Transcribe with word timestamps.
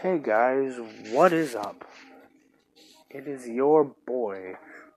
Hey 0.00 0.20
guys, 0.22 0.76
what 1.10 1.32
is 1.32 1.56
up? 1.56 1.84
It 3.10 3.26
is 3.26 3.48
your 3.48 3.82
boy, 4.06 4.54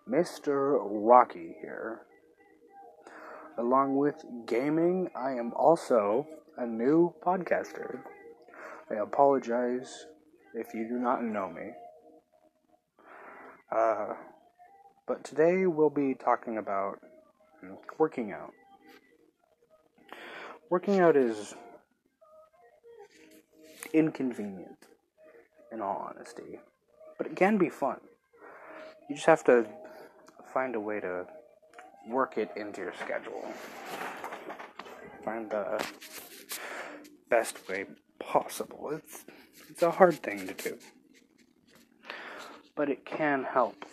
Mr. 0.08 0.77
Rocky 0.79 1.56
here. 1.59 2.01
Along 3.58 3.95
with 3.95 4.24
gaming, 4.45 5.09
I 5.16 5.32
am 5.32 5.53
also 5.56 6.27
a 6.56 6.67
new 6.67 7.16
podcaster. 7.25 8.01
I 8.91 9.01
apologize 9.01 10.05
if 10.54 10.75
you 10.75 10.87
do 10.87 11.00
not 11.00 11.23
know 11.23 11.49
me. 11.49 11.71
Uh, 13.75 14.13
but 15.07 15.23
today 15.23 15.65
we'll 15.65 15.89
be 15.89 16.13
talking 16.13 16.59
about 16.59 16.99
working 17.97 18.33
out. 18.33 18.54
Working 20.70 20.99
out 20.99 21.18
is 21.18 21.55
inconvenient, 23.93 24.80
in 25.71 25.82
all 25.82 26.07
honesty, 26.10 26.60
but 27.18 27.28
it 27.28 27.36
can 27.36 27.57
be 27.57 27.70
fun. 27.70 28.00
You 29.10 29.16
just 29.16 29.28
have 29.28 29.43
to 29.46 29.66
find 30.54 30.75
a 30.75 30.80
way 30.80 31.00
to 31.00 31.25
work 32.08 32.38
it 32.38 32.52
into 32.56 32.82
your 32.82 32.94
schedule. 32.94 33.46
Find 35.24 35.50
the 35.50 35.84
best 37.30 37.68
way 37.70 37.86
possible. 38.20 38.92
It's 38.92 39.26
it's 39.70 39.84
a 39.84 39.92
hard 39.92 40.16
thing 40.16 40.48
to 40.48 40.54
do. 40.54 40.78
But 42.76 42.90
it 42.90 43.06
can 43.06 43.44
help 43.44 43.86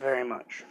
very 0.00 0.24
much. 0.24 0.64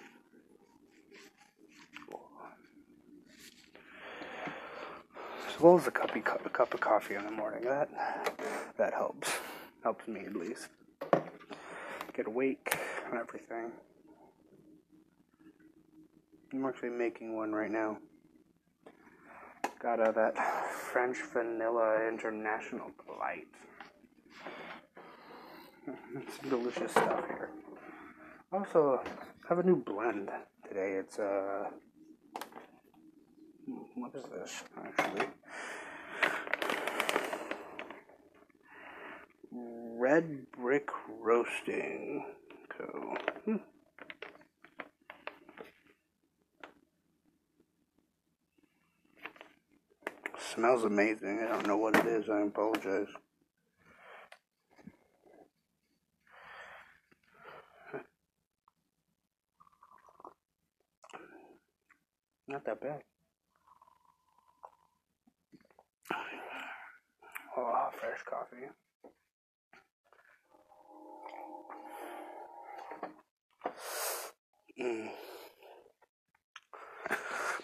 As 5.49 5.61
well 5.61 5.77
as 5.77 5.87
a 5.87 5.91
cup, 5.91 6.15
of, 6.15 6.45
a 6.45 6.49
cup 6.49 6.73
of 6.73 6.79
coffee 6.79 7.15
in 7.15 7.25
the 7.25 7.31
morning. 7.31 7.63
That 7.63 7.89
that 8.77 8.93
helps. 8.93 9.31
Helps 9.87 10.05
me 10.09 10.25
at 10.25 10.35
least. 10.35 10.67
Get 12.13 12.27
awake 12.27 12.77
and 13.09 13.17
everything. 13.17 13.71
I'm 16.51 16.65
actually 16.65 16.89
making 16.89 17.37
one 17.37 17.53
right 17.53 17.71
now. 17.71 17.97
Got 19.81 20.01
uh, 20.01 20.11
that 20.11 20.35
French 20.73 21.15
Vanilla 21.31 22.05
International 22.05 22.91
Delight. 23.05 23.47
Some 26.41 26.49
delicious 26.49 26.91
stuff 26.91 27.25
here. 27.25 27.51
Also, 28.51 29.01
have 29.47 29.59
a 29.59 29.63
new 29.63 29.77
blend 29.77 30.29
today. 30.67 30.95
It's 30.95 31.17
uh, 31.17 31.69
what 33.95 34.13
is 34.13 34.25
this 34.25 34.63
actually? 34.83 35.27
Red 39.99 40.45
Brick 40.55 40.89
Roasting 41.09 42.23
Co. 42.69 43.17
Hmm. 43.45 43.55
Smells 50.53 50.83
amazing. 50.83 51.39
I 51.43 51.47
don't 51.47 51.65
know 51.65 51.77
what 51.77 51.95
it 51.95 52.05
is. 52.05 52.29
I 52.29 52.41
apologize. 52.41 53.07
Not 62.47 62.63
that 62.65 62.79
bad. 62.79 63.01
Oh, 67.57 67.89
fresh 67.99 68.21
coffee. 68.29 68.67
Mm. 74.79 75.09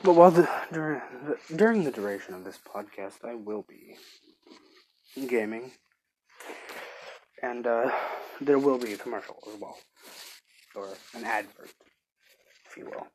But 0.04 0.16
while 0.16 0.32
the 0.32 0.50
during 0.72 1.02
the, 1.26 1.56
during 1.56 1.84
the 1.84 1.92
duration 1.92 2.34
of 2.34 2.44
this 2.44 2.58
podcast, 2.58 3.24
I 3.24 3.36
will 3.36 3.64
be 3.68 3.98
gaming, 5.28 5.72
and 7.42 7.66
uh, 7.68 7.92
there 8.42 8.60
will 8.60 8.78
be 8.78 8.94
a 8.94 8.98
commercial 8.98 9.38
as 9.48 9.60
well, 9.60 9.78
or 10.76 10.90
an 11.16 11.24
advert, 11.24 11.72
if 12.66 12.78
you 12.78 12.86
will. 12.86 13.08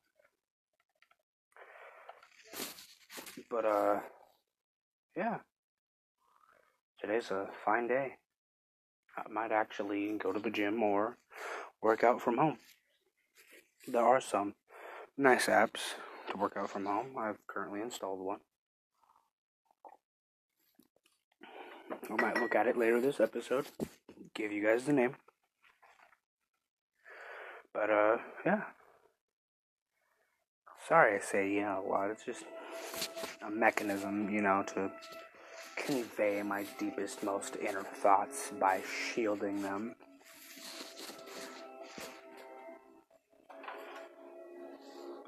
But 3.50 3.64
uh, 3.64 4.00
yeah, 5.16 5.38
today's 7.00 7.30
a 7.30 7.48
fine 7.64 7.88
day. 7.88 8.14
I 9.16 9.28
might 9.28 9.52
actually 9.52 10.16
go 10.16 10.32
to 10.32 10.38
the 10.38 10.50
gym 10.50 10.82
or 10.82 11.16
work 11.82 12.04
out 12.04 12.22
from 12.22 12.38
home. 12.38 12.58
There 13.90 14.04
are 14.04 14.20
some 14.20 14.54
nice 15.16 15.46
apps 15.46 15.94
to 16.30 16.36
work 16.36 16.58
out 16.58 16.68
from 16.68 16.84
home. 16.84 17.16
I've 17.18 17.38
currently 17.46 17.80
installed 17.80 18.20
one. 18.20 18.40
I 21.90 22.22
might 22.22 22.38
look 22.38 22.54
at 22.54 22.66
it 22.66 22.76
later 22.76 23.00
this 23.00 23.18
episode, 23.18 23.64
give 24.34 24.52
you 24.52 24.62
guys 24.62 24.84
the 24.84 24.92
name. 24.92 25.14
But, 27.72 27.88
uh, 27.88 28.16
yeah. 28.44 28.62
Sorry 30.86 31.16
I 31.16 31.20
say 31.20 31.54
yeah 31.54 31.78
a 31.78 31.80
lot. 31.80 32.10
It's 32.10 32.24
just 32.24 32.44
a 33.40 33.50
mechanism, 33.50 34.28
you 34.28 34.42
know, 34.42 34.64
to 34.74 34.90
convey 35.76 36.42
my 36.42 36.66
deepest, 36.78 37.22
most 37.22 37.56
inner 37.56 37.84
thoughts 37.84 38.52
by 38.60 38.82
shielding 38.82 39.62
them. 39.62 39.94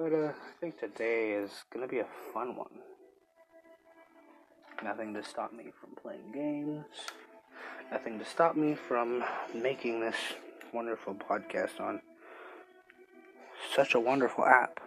But 0.00 0.14
uh, 0.14 0.28
I 0.28 0.60
think 0.62 0.80
today 0.80 1.32
is 1.32 1.50
gonna 1.70 1.86
be 1.86 1.98
a 1.98 2.06
fun 2.32 2.56
one. 2.56 2.70
Nothing 4.82 5.12
to 5.12 5.22
stop 5.22 5.52
me 5.52 5.64
from 5.78 5.90
playing 5.94 6.32
games. 6.32 6.86
Nothing 7.92 8.18
to 8.18 8.24
stop 8.24 8.56
me 8.56 8.74
from 8.74 9.22
making 9.54 10.00
this 10.00 10.16
wonderful 10.72 11.12
podcast 11.12 11.82
on 11.82 12.00
such 13.76 13.94
a 13.94 14.00
wonderful 14.00 14.46
app. 14.46 14.80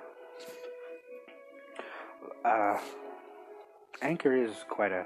Uh, 2.43 2.79
Anchor 4.01 4.35
is 4.35 4.65
quite 4.67 4.91
a 4.91 5.05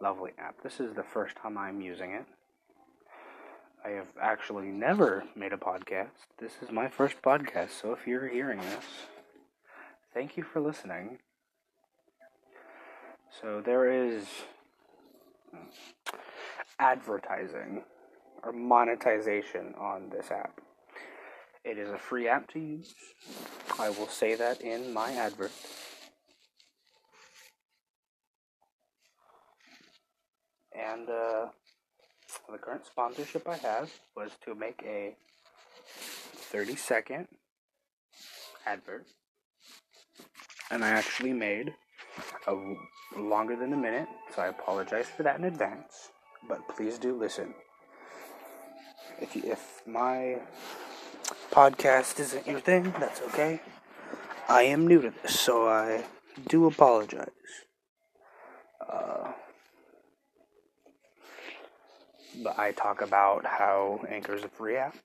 lovely 0.00 0.30
app. 0.38 0.62
This 0.62 0.78
is 0.78 0.94
the 0.94 1.02
first 1.02 1.34
time 1.34 1.58
I'm 1.58 1.80
using 1.80 2.12
it. 2.12 2.26
I 3.84 3.88
have 3.88 4.06
actually 4.20 4.68
never 4.68 5.24
made 5.34 5.52
a 5.52 5.56
podcast. 5.56 6.28
This 6.38 6.52
is 6.62 6.70
my 6.70 6.86
first 6.86 7.20
podcast, 7.22 7.70
so 7.70 7.92
if 7.92 8.06
you're 8.06 8.28
hearing 8.28 8.60
this, 8.60 8.84
thank 10.14 10.36
you 10.36 10.42
for 10.42 10.60
listening. 10.60 11.18
So 13.40 13.62
there 13.64 13.90
is 13.90 14.26
advertising 16.78 17.84
or 18.42 18.52
monetization 18.52 19.74
on 19.78 20.10
this 20.10 20.30
app. 20.30 20.60
It 21.64 21.78
is 21.78 21.88
a 21.88 21.98
free 21.98 22.28
app 22.28 22.50
to 22.52 22.58
use. 22.58 22.94
I 23.78 23.88
will 23.90 24.08
say 24.08 24.34
that 24.34 24.60
in 24.60 24.92
my 24.92 25.12
advert. 25.12 25.52
And 30.74 31.08
uh, 31.08 31.46
the 32.50 32.58
current 32.58 32.84
sponsorship 32.84 33.48
I 33.48 33.56
have 33.56 33.90
was 34.16 34.32
to 34.44 34.54
make 34.54 34.82
a 34.84 35.14
30 36.50 36.76
second 36.76 37.28
advert 38.66 39.06
and 40.72 40.82
I 40.82 40.88
actually 40.88 41.34
made 41.34 41.74
a 42.46 42.56
longer 43.16 43.54
than 43.54 43.72
a 43.74 43.76
minute, 43.76 44.08
so 44.34 44.42
I 44.42 44.48
apologize 44.48 45.06
for 45.06 45.22
that 45.22 45.38
in 45.38 45.44
advance. 45.44 46.10
But 46.48 46.66
please 46.68 46.98
do 46.98 47.14
listen. 47.14 47.54
If 49.20 49.36
you, 49.36 49.42
if 49.44 49.82
my 49.86 50.38
podcast 51.52 52.18
isn't 52.18 52.46
your 52.46 52.58
thing, 52.58 52.94
that's 52.98 53.20
okay. 53.28 53.60
I 54.48 54.62
am 54.62 54.88
new 54.88 55.02
to 55.02 55.10
this, 55.22 55.38
so 55.38 55.68
I 55.68 56.04
do 56.48 56.66
apologize. 56.66 57.28
Uh, 58.80 59.32
but 62.42 62.58
I 62.58 62.72
talk 62.72 63.02
about 63.02 63.44
how 63.44 64.00
Anchor 64.08 64.34
is 64.34 64.42
a 64.42 64.48
free 64.48 64.76
app 64.76 64.96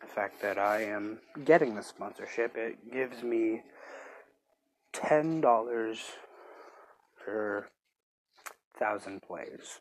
the 0.00 0.06
fact 0.06 0.40
that 0.42 0.58
I 0.58 0.82
am 0.82 1.18
getting 1.44 1.74
the 1.74 1.82
sponsorship, 1.82 2.56
it 2.56 2.92
gives 2.92 3.22
me 3.22 3.62
ten 4.92 5.40
dollars 5.40 6.00
per 7.24 7.66
thousand 8.78 9.22
plays. 9.22 9.80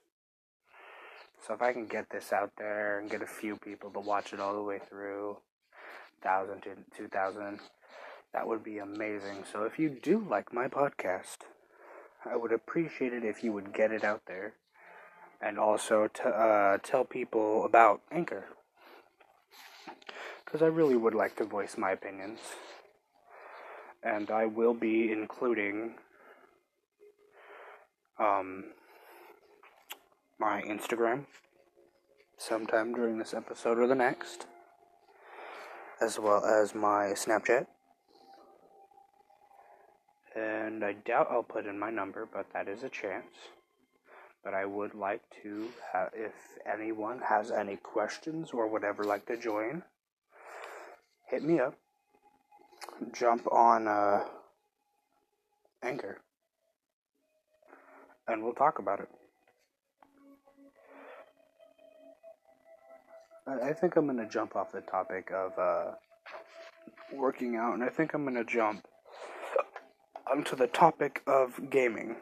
So 1.46 1.54
if 1.54 1.62
I 1.62 1.74
can 1.74 1.86
get 1.86 2.10
this 2.10 2.34
out 2.34 2.54
there 2.58 3.00
and 3.00 3.10
get 3.10 3.22
a 3.22 3.28
few 3.28 3.56
people 3.58 3.92
to 3.92 4.00
watch 4.00 4.34
it 4.34 4.40
all 4.40 4.56
the 4.56 4.64
way 4.64 4.80
through, 4.80 5.38
thousand 6.24 6.62
to 6.64 6.70
two 6.96 7.08
thousand, 7.08 7.60
that 8.34 8.48
would 8.48 8.64
be 8.64 8.80
amazing. 8.80 9.44
So 9.52 9.64
if 9.64 9.78
you 9.78 9.90
do 9.90 10.26
like 10.28 10.54
my 10.54 10.68
podcast, 10.68 11.38
I 12.26 12.36
would 12.36 12.52
appreciate 12.52 13.14
it 13.14 13.24
if 13.24 13.44
you 13.44 13.52
would 13.52 13.74
get 13.74 13.92
it 13.92 14.04
out 14.04 14.24
there 14.26 14.54
and 15.42 15.60
also 15.60 16.08
to 16.08 16.28
uh, 16.28 16.78
tell 16.82 17.04
people 17.04 17.66
about 17.66 18.02
Anchor. 18.12 18.46
Because 20.46 20.62
I 20.62 20.68
really 20.68 20.96
would 20.96 21.16
like 21.16 21.36
to 21.38 21.44
voice 21.44 21.78
my 21.78 21.92
opinions. 21.92 22.40
And 24.04 24.30
I 24.30 24.46
will 24.46 24.76
be 24.76 25.12
including 25.12 25.96
um, 28.20 28.66
my 30.40 30.62
Instagram 30.62 31.26
sometime 32.38 32.94
during 32.94 33.18
this 33.18 33.34
episode 33.34 33.80
or 33.80 33.88
the 33.88 33.96
next, 33.96 34.46
as 36.00 36.20
well 36.20 36.46
as 36.46 36.76
my 36.76 37.14
Snapchat. 37.16 37.66
And 40.36 40.84
I 40.84 40.94
doubt 40.94 41.28
I'll 41.32 41.44
put 41.44 41.66
in 41.66 41.80
my 41.80 41.90
number, 41.90 42.28
but 42.32 42.48
that 42.54 42.68
is 42.68 42.84
a 42.84 42.90
chance. 42.90 43.34
But 44.44 44.54
I 44.54 44.66
would 44.66 44.94
like 44.94 45.22
to, 45.42 45.70
if 46.14 46.34
anyone 46.72 47.22
has 47.28 47.50
any 47.50 47.78
questions 47.78 48.52
or 48.52 48.68
would 48.68 48.84
ever 48.84 49.04
like 49.04 49.26
to 49.28 49.38
join, 49.38 49.82
hit 51.30 51.44
me 51.44 51.60
up. 51.60 51.75
Jump 53.13 53.48
on 53.51 53.88
uh, 53.88 54.24
Anchor. 55.83 56.22
And 58.27 58.44
we'll 58.44 58.54
talk 58.54 58.80
about 58.80 59.00
it. 59.00 59.10
I, 63.48 63.74
think 63.74 63.95
I'm 63.95 64.06
going 64.06 64.18
to 64.18 64.27
jump 64.27 64.56
off 64.56 64.72
the 64.72 64.81
topic 64.81 65.31
of 65.31 65.57
uh, 65.60 65.92
working 67.13 67.56
out, 67.56 67.75
and 67.75 67.83
I 67.83 67.89
think 67.89 68.13
I'm 68.13 68.24
going 68.24 68.36
to 68.36 68.44
jump 68.44 68.88
onto 70.31 70.56
the 70.56 70.66
topic 70.66 71.22
of 71.27 71.69
gaming 71.69 72.16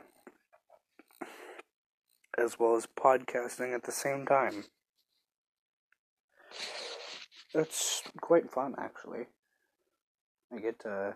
as 2.38 2.60
well 2.60 2.76
as 2.76 2.88
podcasting 2.88 3.74
at 3.74 3.84
the 3.84 3.92
same 3.92 4.26
time. 4.26 4.66
It's 7.56 8.02
quite 8.20 8.52
fun, 8.52 8.74
actually. 8.80 9.28
I 10.52 10.60
get 10.60 10.80
to 10.82 11.16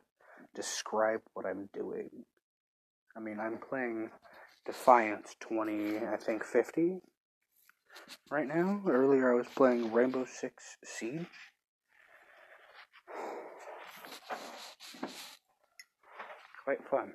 describe 0.53 1.21
what 1.33 1.47
I'm 1.47 1.69
doing. 1.73 2.09
I 3.15 3.19
mean, 3.19 3.39
I'm 3.39 3.57
playing 3.57 4.11
Defiance 4.65 5.35
20, 5.39 5.97
I 5.97 6.17
think 6.17 6.43
50 6.43 6.99
right 8.29 8.47
now. 8.47 8.81
Earlier, 8.87 9.31
I 9.31 9.35
was 9.35 9.47
playing 9.55 9.91
Rainbow 9.91 10.25
Six 10.25 10.77
Siege. 10.83 11.25
Quite 16.63 16.83
fun. 16.89 17.13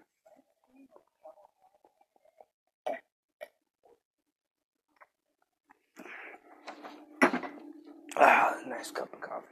Ah, 8.17 8.55
nice 8.67 8.91
cup 8.91 9.12
of 9.14 9.20
coffee. 9.20 9.47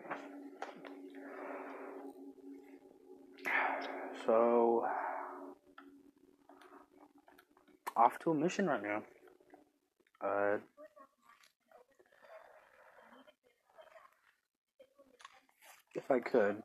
So, 4.26 4.84
off 7.96 8.18
to 8.20 8.32
a 8.32 8.34
mission 8.34 8.66
right 8.66 8.82
now. 8.82 9.02
Uh, 10.22 10.58
if 15.94 16.10
I 16.10 16.18
could, 16.20 16.62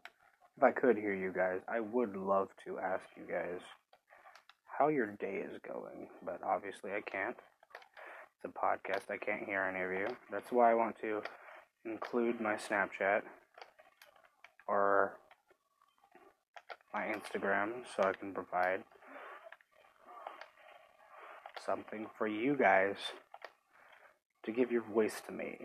if 0.57 0.63
I 0.63 0.71
could 0.71 0.97
hear 0.97 1.13
you 1.13 1.31
guys, 1.31 1.61
I 1.67 1.79
would 1.79 2.17
love 2.17 2.49
to 2.65 2.77
ask 2.79 3.03
you 3.15 3.23
guys 3.23 3.61
how 4.77 4.89
your 4.89 5.07
day 5.19 5.43
is 5.45 5.57
going, 5.65 6.09
but 6.25 6.41
obviously 6.43 6.91
I 6.91 7.01
can't. 7.09 7.37
It's 7.37 8.53
a 8.53 8.59
podcast, 8.59 9.09
I 9.09 9.17
can't 9.17 9.45
hear 9.45 9.61
any 9.61 9.81
of 9.81 9.91
you. 9.91 10.15
That's 10.29 10.51
why 10.51 10.71
I 10.71 10.73
want 10.73 10.99
to 10.99 11.21
include 11.85 12.41
my 12.41 12.55
Snapchat 12.55 13.21
or 14.67 15.13
my 16.93 17.03
Instagram 17.03 17.69
so 17.95 18.03
I 18.03 18.13
can 18.13 18.33
provide 18.33 18.83
something 21.65 22.07
for 22.17 22.27
you 22.27 22.55
guys 22.55 22.95
to 24.43 24.51
give 24.51 24.71
your 24.71 24.83
voice 24.83 25.21
to 25.27 25.31
me. 25.31 25.57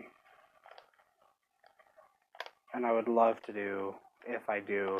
And 2.73 2.85
I 2.85 2.91
would 2.91 3.07
love 3.07 3.41
to 3.43 3.53
do, 3.53 3.95
if 4.27 4.49
I 4.49 4.59
do 4.59 4.99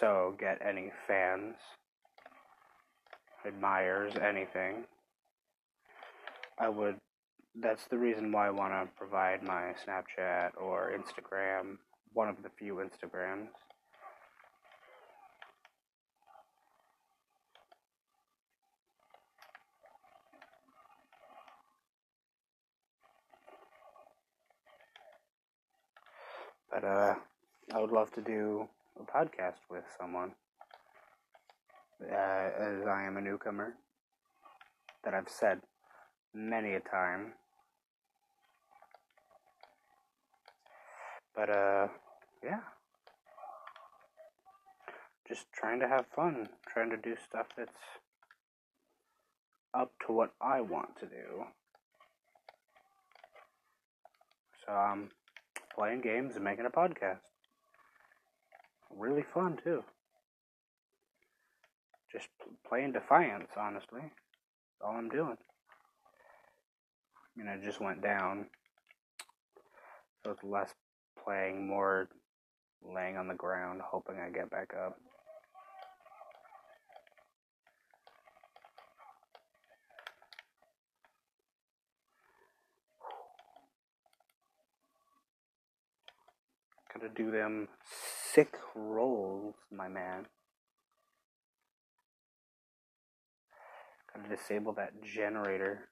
so, 0.00 0.34
get 0.38 0.60
any 0.66 0.90
fans, 1.06 1.56
admirers, 3.46 4.14
anything. 4.16 4.84
I 6.58 6.68
would 6.68 6.96
that's 7.60 7.84
the 7.86 7.98
reason 7.98 8.32
why 8.32 8.48
I 8.48 8.50
want 8.50 8.72
to 8.72 8.88
provide 8.96 9.42
my 9.42 9.74
Snapchat 9.86 10.50
or 10.56 10.92
Instagram, 10.92 11.78
one 12.12 12.28
of 12.28 12.42
the 12.42 12.48
few 12.58 12.76
Instagrams. 12.76 13.48
But 26.70 26.84
uh, 26.84 27.14
I 27.72 27.80
would 27.80 27.92
love 27.92 28.10
to 28.12 28.20
do 28.20 28.68
a 29.00 29.04
podcast 29.04 29.60
with 29.70 29.84
someone, 29.98 30.32
uh, 32.02 32.14
as 32.14 32.86
I 32.86 33.04
am 33.04 33.16
a 33.16 33.20
newcomer. 33.20 33.74
That 35.04 35.14
I've 35.14 35.28
said 35.28 35.60
many 36.34 36.74
a 36.74 36.80
time. 36.80 37.34
But, 41.34 41.50
uh, 41.50 41.88
yeah. 42.42 42.60
Just 45.26 45.46
trying 45.52 45.80
to 45.80 45.88
have 45.88 46.06
fun, 46.14 46.48
trying 46.72 46.90
to 46.90 46.96
do 46.96 47.16
stuff 47.16 47.46
that's 47.56 47.70
up 49.72 49.92
to 50.06 50.12
what 50.12 50.32
I 50.40 50.60
want 50.60 50.96
to 51.00 51.06
do. 51.06 51.44
So 54.64 54.72
I'm 54.72 55.10
playing 55.74 56.02
games 56.02 56.36
and 56.36 56.44
making 56.44 56.66
a 56.66 56.70
podcast. 56.70 57.20
Really 58.90 59.24
fun, 59.34 59.58
too. 59.62 59.82
Just 62.12 62.28
playing 62.68 62.92
Defiance, 62.92 63.50
honestly. 63.56 64.02
That's 64.02 64.82
all 64.84 64.96
I'm 64.96 65.08
doing. 65.08 65.36
I 67.36 67.40
mean, 67.40 67.48
I 67.48 67.56
just 67.64 67.80
went 67.80 68.02
down. 68.02 68.46
So 70.22 70.30
it's 70.30 70.44
less 70.44 70.72
playing, 71.24 71.66
more 71.66 72.08
laying 72.82 73.16
on 73.16 73.28
the 73.28 73.34
ground, 73.34 73.80
hoping 73.82 74.16
I 74.18 74.30
get 74.30 74.50
back 74.50 74.74
up. 74.74 74.98
Gotta 86.92 87.08
do 87.14 87.30
them 87.30 87.68
sick 88.32 88.54
rolls, 88.74 89.54
my 89.72 89.88
man. 89.88 90.26
Gotta 94.14 94.36
disable 94.36 94.74
that 94.74 95.02
generator. 95.02 95.88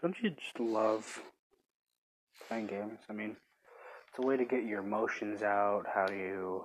Don't 0.00 0.14
you 0.22 0.30
just 0.30 0.60
love 0.60 1.20
playing 2.46 2.68
games? 2.68 3.00
I 3.10 3.12
mean, 3.12 3.36
it's 4.08 4.18
a 4.18 4.26
way 4.26 4.36
to 4.36 4.44
get 4.44 4.64
your 4.64 4.80
emotions 4.80 5.42
out. 5.42 5.86
How 5.92 6.08
you 6.08 6.64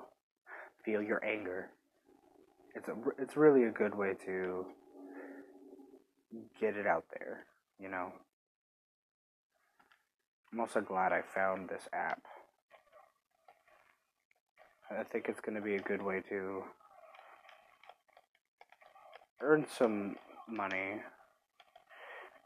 feel 0.85 1.01
your 1.01 1.23
anger? 1.25 1.69
It's 2.75 2.87
a, 2.87 2.93
it's 3.17 3.35
really 3.35 3.63
a 3.63 3.71
good 3.71 3.95
way 3.95 4.13
to 4.25 4.67
get 6.61 6.75
it 6.75 6.85
out 6.85 7.05
there, 7.17 7.45
you 7.79 7.89
know. 7.89 8.11
I'm 10.51 10.59
also 10.59 10.81
glad 10.81 11.11
I 11.11 11.21
found 11.21 11.69
this 11.69 11.87
app. 11.91 12.21
I 14.91 15.01
think 15.03 15.25
it's 15.27 15.39
going 15.39 15.55
to 15.55 15.61
be 15.61 15.75
a 15.75 15.81
good 15.81 16.03
way 16.03 16.21
to 16.29 16.63
earn 19.41 19.65
some 19.75 20.17
money 20.47 21.01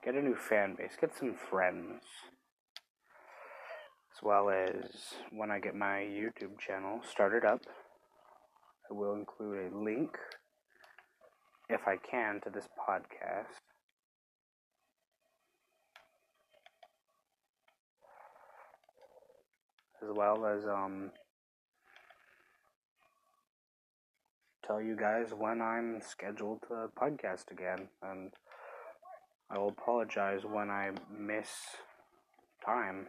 get 0.08 0.16
a 0.16 0.22
new 0.22 0.36
fan 0.36 0.74
base, 0.74 0.94
get 1.02 1.14
some 1.14 1.34
friends. 1.34 2.02
As 4.16 4.24
well 4.24 4.50
as 4.50 5.16
when 5.34 5.52
I 5.52 5.60
get 5.60 5.76
my 5.76 6.00
YouTube 6.00 6.58
channel 6.66 7.02
started 7.06 7.44
up, 7.44 7.60
I 8.90 8.94
will 8.94 9.16
include 9.16 9.74
a 9.74 9.78
link, 9.78 10.12
if 11.68 11.82
I 11.86 11.98
can, 11.98 12.40
to 12.46 12.50
this 12.50 12.70
podcast. 12.80 13.60
As 20.02 20.10
well 20.16 20.46
as 20.46 20.66
um, 20.66 21.12
tell 24.66 24.82
you 24.82 24.96
guys 24.96 25.34
when 25.38 25.62
I'm 25.62 26.00
scheduled 26.00 26.62
to 26.70 26.88
podcast 26.98 27.52
again, 27.52 27.90
and 28.02 28.32
I 29.50 29.58
will 29.58 29.70
apologize 29.70 30.42
when 30.44 30.70
I 30.70 30.92
miss 31.10 31.50
time. 32.66 33.08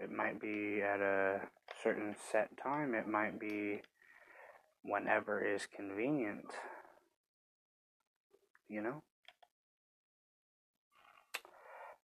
It 0.00 0.10
might 0.10 0.40
be 0.40 0.82
at 0.82 1.00
a 1.00 1.42
certain 1.82 2.16
set 2.30 2.50
time, 2.60 2.94
it 2.94 3.06
might 3.06 3.38
be 3.38 3.82
whenever 4.82 5.40
is 5.40 5.66
convenient. 5.66 6.46
You 8.68 8.82
know? 8.82 9.02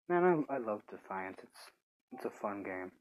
Man, 0.09 0.45
I, 0.49 0.55
I 0.55 0.57
love 0.57 0.81
Defiance. 0.89 1.37
It's 1.43 1.71
it's 2.11 2.25
a 2.25 2.29
fun 2.29 2.63
game. 2.63 2.91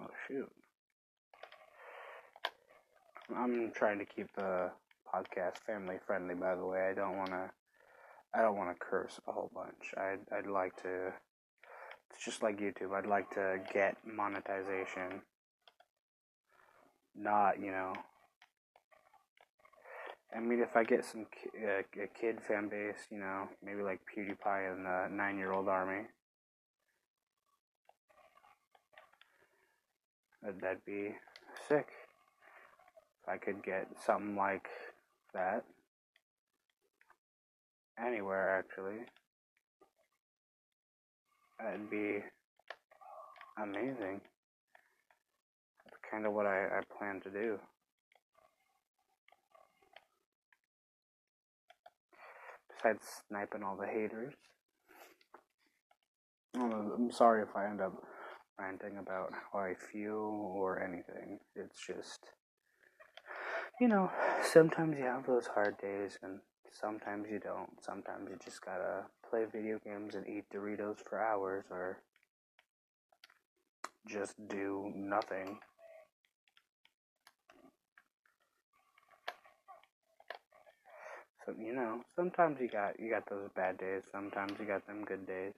Oh 0.00 0.06
shoot. 0.26 0.50
I'm 3.34 3.72
trying 3.74 3.98
to 3.98 4.04
keep 4.04 4.26
the 4.36 4.70
podcast 5.12 5.58
family 5.66 5.96
friendly 6.06 6.34
by 6.34 6.54
the 6.54 6.64
way. 6.64 6.88
I 6.90 6.94
don't 6.94 7.16
wanna 7.16 7.50
I 8.34 8.42
don't 8.42 8.56
wanna 8.56 8.74
curse 8.78 9.20
a 9.26 9.32
whole 9.32 9.50
bunch. 9.54 9.94
I'd 9.96 10.20
I'd 10.36 10.46
like 10.46 10.76
to 10.82 11.12
it's 12.14 12.24
just 12.24 12.42
like 12.42 12.58
YouTube. 12.60 12.94
I'd 12.94 13.06
like 13.06 13.30
to 13.34 13.58
get 13.72 13.96
monetization. 14.06 15.22
Not, 17.16 17.60
you 17.60 17.70
know. 17.70 17.92
I 20.34 20.40
mean, 20.40 20.60
if 20.60 20.76
I 20.76 20.84
get 20.84 21.04
some 21.04 21.26
uh, 21.56 22.02
a 22.02 22.06
kid 22.08 22.40
fan 22.46 22.68
base, 22.68 23.06
you 23.10 23.18
know, 23.18 23.48
maybe 23.64 23.82
like 23.82 24.00
PewDiePie 24.16 24.72
and 24.72 24.84
the 24.84 25.08
nine 25.10 25.38
year 25.38 25.52
old 25.52 25.68
army, 25.68 26.06
that'd 30.44 30.84
be 30.84 31.14
sick. 31.68 31.88
If 33.22 33.28
I 33.28 33.36
could 33.38 33.62
get 33.62 33.88
something 34.04 34.36
like 34.36 34.68
that 35.32 35.64
anywhere, 37.98 38.58
actually, 38.58 39.06
that'd 41.58 41.90
be 41.90 42.18
amazing. 43.62 44.20
That's 45.84 45.96
kind 46.10 46.26
of 46.26 46.32
what 46.34 46.46
I, 46.46 46.66
I 46.66 46.80
plan 46.98 47.20
to 47.22 47.30
do. 47.30 47.58
Besides 52.76 53.02
sniping 53.28 53.62
all 53.62 53.76
the 53.76 53.86
haters. 53.86 54.34
Oh, 56.56 56.92
I'm 56.96 57.10
sorry 57.10 57.42
if 57.42 57.56
I 57.56 57.66
end 57.66 57.80
up 57.80 57.94
ranting 58.58 58.98
about 58.98 59.32
how 59.52 59.58
I 59.60 59.74
feel 59.74 60.52
or 60.54 60.82
anything. 60.82 61.40
It's 61.56 61.78
just 61.86 62.20
you 63.80 63.88
know, 63.88 64.10
sometimes 64.42 64.96
you 64.98 65.04
have 65.04 65.26
those 65.26 65.46
hard 65.46 65.78
days 65.78 66.18
and 66.22 66.38
sometimes 66.70 67.26
you 67.30 67.40
don't. 67.40 67.70
Sometimes 67.82 68.28
you 68.30 68.38
just 68.44 68.64
gotta 68.64 69.04
play 69.28 69.44
video 69.50 69.80
games 69.84 70.14
and 70.14 70.26
eat 70.28 70.44
Doritos 70.54 70.98
for 71.08 71.20
hours 71.20 71.64
or 71.70 71.98
just 74.06 74.34
do 74.48 74.92
nothing. 74.94 75.58
So 81.44 81.54
you 81.58 81.74
know, 81.74 82.00
sometimes 82.16 82.58
you 82.60 82.68
got 82.68 82.98
you 82.98 83.10
got 83.10 83.28
those 83.28 83.48
bad 83.54 83.78
days, 83.78 84.04
sometimes 84.12 84.52
you 84.58 84.66
got 84.66 84.86
them 84.86 85.04
good 85.04 85.26
days. 85.26 85.54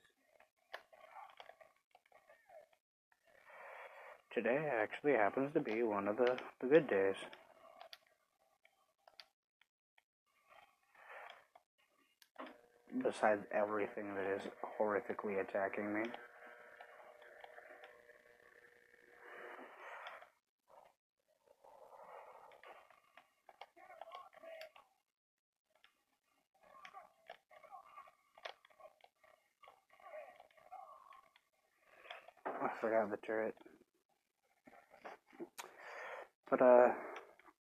Today 4.36 4.68
actually 4.82 5.14
happens 5.14 5.54
to 5.54 5.60
be 5.60 5.82
one 5.82 6.06
of 6.06 6.18
the, 6.18 6.36
the 6.60 6.66
good 6.66 6.86
days. 6.88 7.16
besides 13.02 13.42
everything 13.52 14.14
that 14.14 14.36
is 14.36 14.42
horrifically 14.78 15.40
attacking 15.40 15.92
me. 15.92 16.02
I 32.46 32.70
forgot 32.80 33.10
the 33.10 33.16
turret. 33.18 33.54
But, 36.48 36.62
uh, 36.62 36.92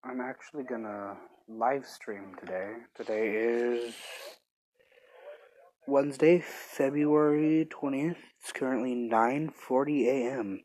I'm 0.04 0.22
actually 0.22 0.64
gonna 0.64 1.18
live 1.48 1.88
stream 1.88 2.36
today. 2.40 2.74
Today 2.94 3.32
is 3.36 3.96
Wednesday, 5.88 6.40
February 6.40 7.68
20th. 7.72 8.18
It's 8.40 8.52
currently 8.52 8.94
9:40 8.94 10.06
a.m. 10.08 10.64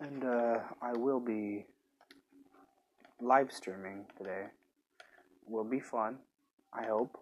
And 0.00 0.24
uh, 0.24 0.58
I 0.82 0.92
will 0.94 1.20
be 1.20 1.66
live 3.20 3.52
streaming 3.52 4.06
today. 4.18 4.46
Will 5.46 5.62
be 5.62 5.78
fun, 5.78 6.18
I 6.72 6.86
hope. 6.86 7.16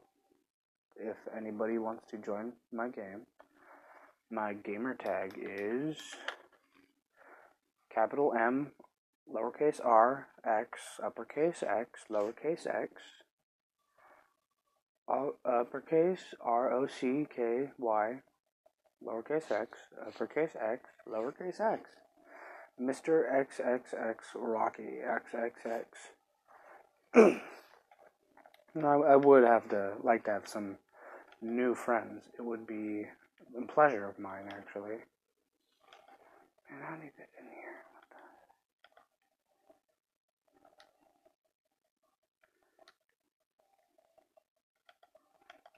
If 0.97 1.19
anybody 1.37 1.77
wants 1.77 2.11
to 2.13 2.17
join 2.17 2.55
my 2.73 2.89
game, 2.89 3.27
my 4.31 4.55
gamer 4.55 4.95
tag 4.95 5.35
is 5.37 5.99
capital 7.92 8.32
M, 8.38 8.73
lowercase 9.32 9.85
r, 9.85 10.28
x, 10.44 10.80
uppercase 11.04 11.62
x, 11.62 12.04
lowercase 12.11 12.66
x 12.66 13.02
uppercase 15.44 16.35
R 16.40 16.73
O 16.73 16.87
C 16.87 17.26
K 17.35 17.70
Y, 17.78 18.14
lowercase 19.04 19.50
x, 19.50 19.78
uppercase 20.06 20.56
x, 20.61 20.90
lowercase 21.09 21.61
x. 21.61 21.90
Mr. 22.80 23.25
XXX 23.30 24.16
Rocky 24.35 25.00
XXX. 25.04 25.85
I, 27.14 28.80
I 29.12 29.16
would 29.16 29.44
have 29.44 29.68
to 29.70 29.92
like 30.02 30.25
to 30.25 30.30
have 30.30 30.49
some 30.49 30.76
new 31.42 31.75
friends. 31.75 32.25
It 32.38 32.42
would 32.42 32.66
be 32.66 33.06
a 33.59 33.66
pleasure 33.66 34.09
of 34.09 34.18
mine, 34.18 34.49
actually. 34.49 34.97
And 36.71 37.03
you 37.03 37.11
get 37.17 37.29
in 37.39 37.47
here? 37.47 37.81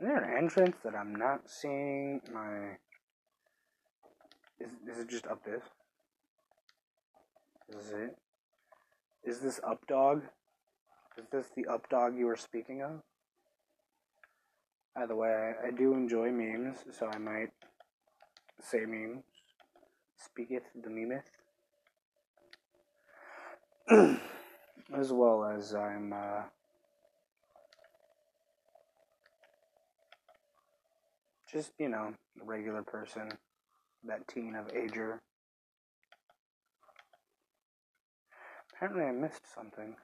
Is 0.01 0.09
there 0.09 0.17
an 0.17 0.37
entrance 0.37 0.77
that 0.85 0.95
I'm 0.95 1.15
not 1.15 1.49
seeing? 1.49 2.21
My 2.33 2.77
is 4.61 4.73
is 4.91 4.99
it 4.99 5.09
just 5.09 5.27
up 5.27 5.45
this? 5.45 5.63
Is 7.69 7.91
it? 7.91 8.17
Is 9.25 9.39
this 9.41 9.61
up 9.67 9.87
dog? 9.87 10.23
Is 11.17 11.27
this 11.31 11.47
the 11.57 11.67
up 11.67 11.89
dog 11.89 12.17
you 12.17 12.27
were 12.27 12.37
speaking 12.37 12.83
of? 12.83 13.03
By 14.95 15.07
the 15.07 15.15
way, 15.15 15.55
I, 15.63 15.69
I 15.69 15.71
do 15.71 15.95
enjoy 15.95 16.31
memes, 16.31 16.79
so 16.91 17.07
I 17.07 17.19
might 17.19 17.53
say 18.61 18.81
memes. 18.87 19.25
Speaketh 20.25 20.65
the 20.75 20.91
memeth. 20.91 21.23
as 24.95 25.13
well 25.13 25.45
as 25.45 25.75
I'm 25.75 26.13
uh, 26.13 26.43
Just, 31.53 31.73
you 31.79 31.91
know, 31.91 32.15
a 32.41 32.45
regular 32.45 32.83
person, 32.83 33.29
that 34.05 34.27
teen 34.27 34.55
of 34.55 34.75
ager. 34.75 35.21
Apparently, 38.73 39.05
I 39.05 39.13
missed 39.13 39.43
something. 39.55 39.95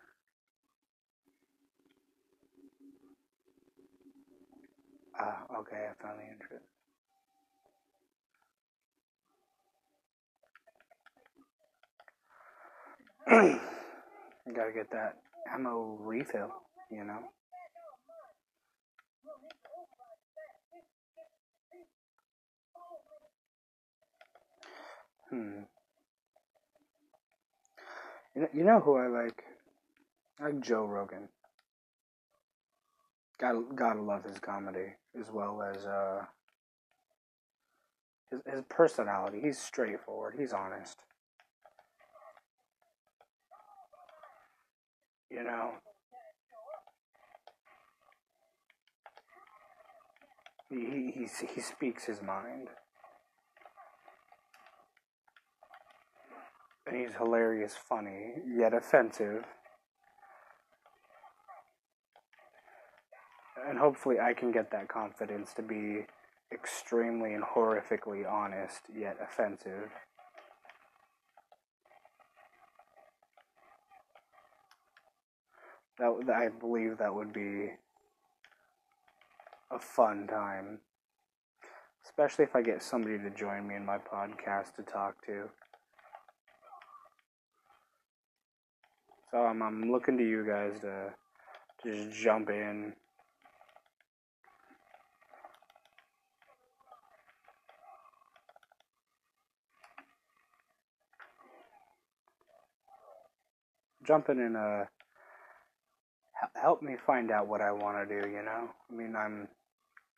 Ah, 5.18 5.44
okay, 5.60 5.86
I 5.90 6.02
found 6.02 6.20
the 6.20 6.67
I 13.30 13.60
gotta 14.54 14.72
get 14.72 14.90
that 14.92 15.16
ammo 15.52 15.98
refill, 16.00 16.50
you 16.90 17.04
know? 17.04 17.18
Hmm. 25.28 25.60
You 28.34 28.42
know, 28.42 28.48
you 28.54 28.64
know 28.64 28.80
who 28.80 28.96
I 28.96 29.08
like? 29.08 29.42
I 30.40 30.44
like 30.46 30.60
Joe 30.60 30.86
Rogan. 30.86 31.28
Gotta 33.38 33.62
gotta 33.74 34.00
love 34.00 34.24
his 34.24 34.38
comedy 34.38 34.94
as 35.20 35.30
well 35.30 35.62
as 35.62 35.84
uh 35.84 36.24
his 38.30 38.40
his 38.50 38.62
personality. 38.70 39.40
He's 39.42 39.58
straightforward. 39.58 40.36
He's 40.38 40.54
honest. 40.54 40.96
You 45.30 45.44
know. 45.44 45.72
He 50.70 51.12
he 51.14 51.28
he 51.54 51.60
speaks 51.60 52.04
his 52.04 52.22
mind. 52.22 52.68
And 56.86 56.96
he's 56.96 57.16
hilarious, 57.16 57.74
funny, 57.76 58.32
yet 58.46 58.72
offensive. 58.72 59.44
And 63.68 63.78
hopefully 63.78 64.18
I 64.18 64.32
can 64.32 64.52
get 64.52 64.70
that 64.70 64.88
confidence 64.88 65.52
to 65.54 65.62
be 65.62 66.06
extremely 66.50 67.34
and 67.34 67.44
horrifically 67.44 68.26
honest, 68.30 68.80
yet 68.94 69.18
offensive. 69.22 69.90
That 75.98 76.30
I 76.32 76.48
believe 76.48 76.98
that 76.98 77.12
would 77.12 77.32
be 77.32 77.70
a 79.70 79.78
fun 79.78 80.28
time. 80.28 80.78
Especially 82.04 82.44
if 82.44 82.54
I 82.54 82.62
get 82.62 82.82
somebody 82.82 83.18
to 83.18 83.30
join 83.30 83.66
me 83.66 83.74
in 83.74 83.84
my 83.84 83.98
podcast 83.98 84.76
to 84.76 84.82
talk 84.82 85.24
to. 85.26 85.48
So 89.30 89.38
I'm, 89.38 89.60
I'm 89.60 89.90
looking 89.90 90.16
to 90.18 90.24
you 90.24 90.46
guys 90.46 90.80
to, 90.80 91.10
to 91.82 92.04
just 92.04 92.16
jump 92.16 92.48
in. 92.48 92.94
Jumping 104.06 104.38
in 104.38 104.46
and 104.46 104.56
uh, 104.56 104.84
help 106.60 106.82
me 106.82 106.96
find 107.06 107.30
out 107.30 107.46
what 107.46 107.60
I 107.60 107.70
want 107.72 107.96
to 108.08 108.20
do, 108.20 108.28
you 108.28 108.42
know? 108.42 108.68
I 108.90 108.94
mean, 108.94 109.14
I'm 109.16 109.48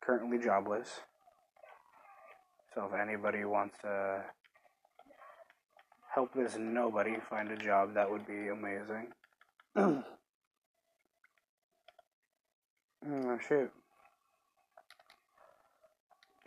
currently 0.01 0.39
jobless. 0.39 1.01
So 2.75 2.89
if 2.93 2.99
anybody 2.99 3.45
wants 3.45 3.77
to 3.83 4.25
help 6.15 6.33
this 6.35 6.57
nobody 6.59 7.17
find 7.29 7.51
a 7.51 7.57
job, 7.57 7.95
that 7.95 8.11
would 8.11 8.27
be 8.27 8.49
amazing. 8.49 9.09
oh, 9.77 10.05
shoot. 13.49 13.71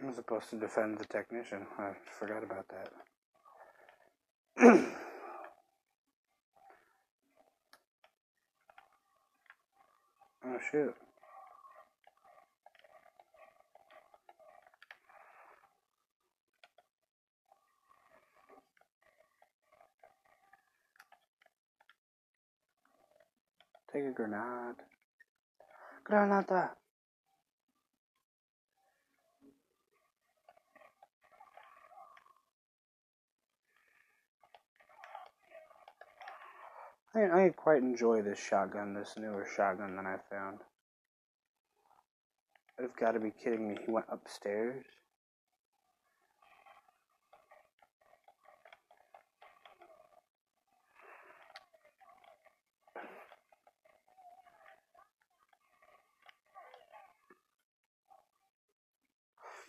I'm 0.01 0.13
supposed 0.13 0.49
to 0.49 0.57
defend 0.57 0.97
the 0.97 1.05
technician. 1.05 1.65
I 1.77 1.91
forgot 2.19 2.43
about 2.43 2.65
that. 4.57 4.89
shoot. 10.71 10.95
Take 23.93 24.05
a 24.05 24.11
grenade. 24.11 24.75
Granada. 26.03 26.71
I, 37.15 37.45
I 37.45 37.49
quite 37.55 37.81
enjoy 37.81 38.21
this 38.21 38.39
shotgun, 38.39 38.93
this 38.93 39.13
newer 39.17 39.47
shotgun 39.55 39.95
that 39.95 40.05
I 40.05 40.17
found. 40.29 40.59
You've 42.79 42.95
got 42.95 43.11
to 43.11 43.19
be 43.19 43.31
kidding 43.31 43.69
me. 43.69 43.77
He 43.85 43.91
went 43.91 44.07
upstairs? 44.09 44.83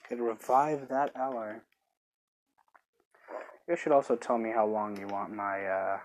could 0.09 0.21
revive 0.21 0.89
that 0.89 1.11
ally. 1.17 1.55
You 3.69 3.77
should 3.77 3.93
also 3.93 4.17
tell 4.17 4.39
me 4.39 4.51
how 4.51 4.67
long 4.67 4.99
you 4.99 5.07
want 5.07 5.33
my 5.33 5.65
uh, 5.65 5.99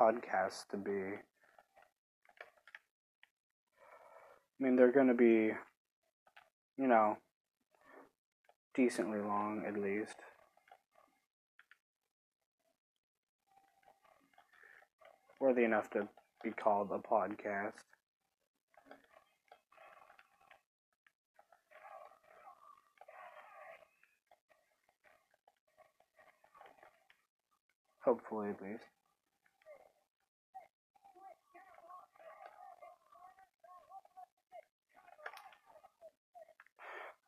podcast 0.00 0.66
to 0.70 0.78
be. 0.78 0.90
I 0.92 1.18
mean, 4.58 4.76
they're 4.76 4.92
going 4.92 5.08
to 5.08 5.14
be, 5.14 5.52
you 6.78 6.86
know, 6.86 7.18
decently 8.74 9.20
long 9.20 9.64
at 9.66 9.76
least. 9.76 10.16
Worthy 15.40 15.64
enough 15.64 15.90
to 15.90 16.08
be 16.42 16.50
called 16.50 16.90
a 16.92 16.98
podcast. 16.98 17.72
Hopefully, 28.04 28.50
at 28.50 28.62
least. 28.62 28.99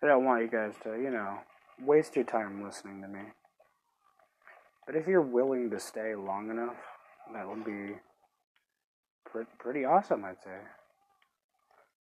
I 0.02 0.06
don't 0.06 0.24
want 0.24 0.42
you 0.42 0.48
guys 0.48 0.74
to, 0.82 0.90
you 1.00 1.10
know, 1.10 1.38
waste 1.80 2.16
your 2.16 2.24
time 2.24 2.64
listening 2.64 3.02
to 3.02 3.08
me. 3.08 3.20
But 4.86 4.96
if 4.96 5.06
you're 5.06 5.22
willing 5.22 5.70
to 5.70 5.78
stay 5.78 6.14
long 6.14 6.50
enough, 6.50 6.76
that 7.32 7.48
would 7.48 7.64
be 7.64 7.94
pre- 9.24 9.44
pretty 9.58 9.84
awesome, 9.84 10.24
I'd 10.24 10.42
say. 10.42 10.58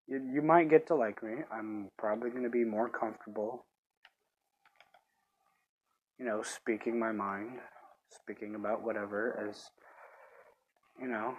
You, 0.07 0.21
you 0.33 0.41
might 0.41 0.69
get 0.69 0.87
to 0.87 0.95
like 0.95 1.21
me. 1.21 1.43
I'm 1.51 1.89
probably 1.97 2.31
going 2.31 2.43
to 2.43 2.49
be 2.49 2.63
more 2.63 2.89
comfortable, 2.89 3.65
you 6.17 6.25
know, 6.25 6.41
speaking 6.41 6.99
my 6.99 7.11
mind 7.11 7.59
speaking 8.13 8.55
about 8.55 8.83
whatever 8.83 9.47
as, 9.49 9.69
you 10.99 11.07
know, 11.07 11.33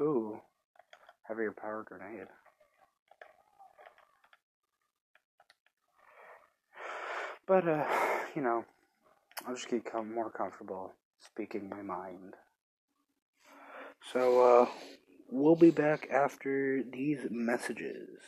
Ooh, 0.00 0.40
heavier 1.24 1.52
power 1.52 1.84
grenade. 1.86 2.28
But, 7.46 7.68
uh, 7.68 7.84
you 8.34 8.40
know, 8.40 8.64
I'll 9.46 9.54
just 9.54 9.68
get 9.68 9.84
com- 9.84 10.14
more 10.14 10.30
comfortable 10.30 10.94
speaking 11.18 11.68
my 11.68 11.82
mind. 11.82 12.34
So, 14.12 14.62
uh, 14.62 14.66
we'll 15.30 15.56
be 15.56 15.70
back 15.70 16.08
after 16.10 16.82
these 16.82 17.26
messages. 17.30 18.20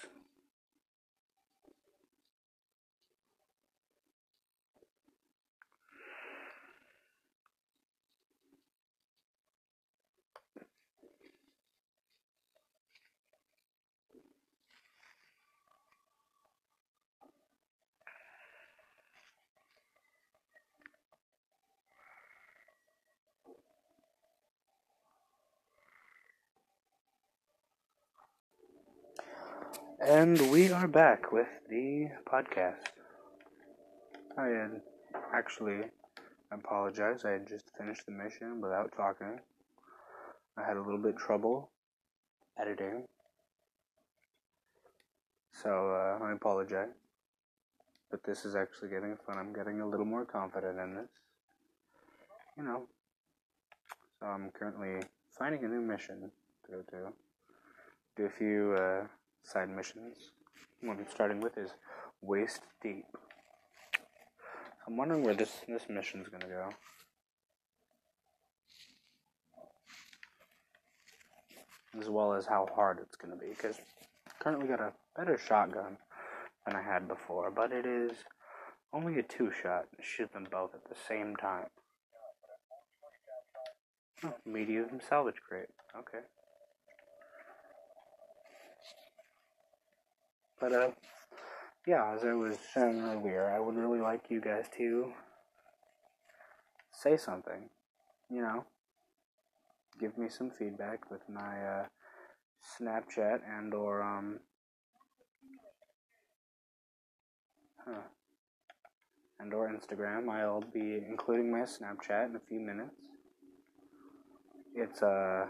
And 30.04 30.50
we 30.50 30.72
are 30.72 30.88
back 30.88 31.30
with 31.30 31.46
the 31.70 32.08
podcast. 32.28 32.90
I 34.36 34.46
had 34.46 34.80
actually, 35.32 35.82
apologize, 36.50 37.24
I 37.24 37.30
had 37.30 37.46
just 37.46 37.70
finished 37.78 38.06
the 38.06 38.10
mission 38.10 38.60
without 38.60 38.90
talking. 38.96 39.38
I 40.56 40.66
had 40.66 40.76
a 40.76 40.82
little 40.82 40.98
bit 40.98 41.16
trouble 41.16 41.70
editing. 42.60 43.04
So 45.52 45.70
uh, 45.70 46.24
I 46.24 46.32
apologize. 46.32 46.88
But 48.10 48.24
this 48.24 48.44
is 48.44 48.56
actually 48.56 48.88
getting 48.88 49.16
fun. 49.24 49.38
I'm 49.38 49.52
getting 49.52 49.82
a 49.82 49.88
little 49.88 50.04
more 50.04 50.24
confident 50.24 50.80
in 50.80 50.96
this. 50.96 51.10
You 52.58 52.64
know. 52.64 52.88
So 54.18 54.26
I'm 54.26 54.50
currently 54.50 55.06
finding 55.38 55.64
a 55.64 55.68
new 55.68 55.80
mission 55.80 56.32
to 56.66 56.72
go 56.72 56.82
to. 56.90 57.12
Do 58.16 58.26
a 58.26 58.30
few 58.30 58.74
uh, 58.76 59.06
side 59.42 59.68
missions. 59.68 60.30
What 60.80 60.98
I'm 60.98 61.06
starting 61.10 61.40
with 61.40 61.56
is 61.58 61.70
Waist 62.20 62.62
Deep. 62.82 63.06
I'm 64.86 64.96
wondering 64.96 65.22
where 65.22 65.34
this 65.34 65.60
this 65.68 65.88
mission's 65.88 66.28
gonna 66.28 66.48
go. 66.48 66.70
As 72.00 72.08
well 72.08 72.32
as 72.34 72.46
how 72.46 72.66
hard 72.74 72.98
it's 73.00 73.16
gonna 73.16 73.36
be, 73.36 73.50
because 73.50 73.76
currently 74.40 74.66
got 74.66 74.80
a 74.80 74.92
better 75.16 75.38
shotgun 75.38 75.98
than 76.66 76.74
I 76.74 76.82
had 76.82 77.06
before, 77.06 77.50
but 77.50 77.70
it 77.70 77.86
is 77.86 78.12
only 78.92 79.18
a 79.18 79.22
two 79.22 79.50
shot. 79.50 79.86
Shoot 80.00 80.32
them 80.32 80.46
both 80.50 80.74
at 80.74 80.88
the 80.88 80.96
same 81.08 81.36
time. 81.36 81.66
Oh, 84.24 84.34
medium 84.44 85.00
salvage 85.06 85.40
crate. 85.46 85.68
Okay. 85.96 86.24
But, 90.62 90.72
uh, 90.72 90.90
yeah, 91.88 92.14
as 92.14 92.24
I 92.24 92.34
was 92.34 92.56
saying 92.72 93.00
earlier, 93.00 93.50
I 93.50 93.58
would 93.58 93.74
really 93.74 93.98
like 93.98 94.30
you 94.30 94.40
guys 94.40 94.66
to 94.78 95.12
say 96.92 97.16
something. 97.16 97.68
You 98.30 98.42
know, 98.42 98.64
give 99.98 100.16
me 100.16 100.28
some 100.28 100.50
feedback 100.50 101.10
with 101.10 101.22
my, 101.28 101.64
uh, 101.66 101.86
Snapchat 102.62 103.40
and 103.58 103.74
or, 103.74 104.02
um, 104.02 104.38
huh, 107.84 108.06
and 109.40 109.52
or 109.52 109.68
Instagram. 109.68 110.30
I'll 110.30 110.60
be 110.72 111.02
including 111.08 111.50
my 111.50 111.62
Snapchat 111.62 112.26
in 112.26 112.36
a 112.36 112.40
few 112.48 112.60
minutes. 112.60 112.94
It's 114.76 115.02
uh 115.02 115.46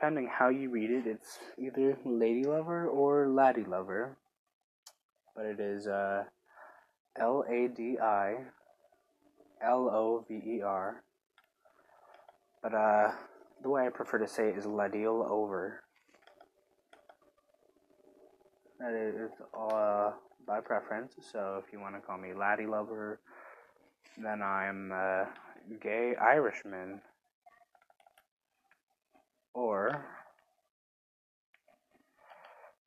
depending 0.00 0.30
how 0.32 0.48
you 0.48 0.70
read 0.70 0.90
it, 0.90 1.06
it's 1.06 1.38
either 1.58 1.98
Lady 2.06 2.44
Lover 2.44 2.86
or 2.86 3.28
Laddie 3.28 3.64
Lover. 3.64 4.16
But 5.36 5.44
it 5.44 5.60
is 5.60 5.86
uh 5.86 6.24
L 7.20 7.44
A 7.48 7.68
D 7.68 7.98
I 7.98 8.36
L 9.62 9.90
O 9.92 10.24
V 10.26 10.34
E 10.34 10.62
R. 10.62 11.02
But 12.62 12.74
uh 12.74 13.10
the 13.62 13.68
way 13.68 13.86
I 13.86 13.90
prefer 13.90 14.18
to 14.18 14.26
say 14.26 14.48
it 14.48 14.56
is 14.56 14.64
Ladil 14.64 15.30
over. 15.30 15.82
That 18.78 18.94
is 18.94 19.30
uh, 19.54 20.12
by 20.46 20.60
preference. 20.60 21.12
So 21.30 21.62
if 21.62 21.70
you 21.70 21.78
want 21.78 21.94
to 21.96 22.00
call 22.00 22.16
me 22.16 22.32
Laddie 22.32 22.64
Lover, 22.64 23.20
then 24.16 24.40
I'm 24.40 24.92
a 24.92 25.26
gay 25.82 26.14
Irishman. 26.18 27.02
Or 29.54 30.04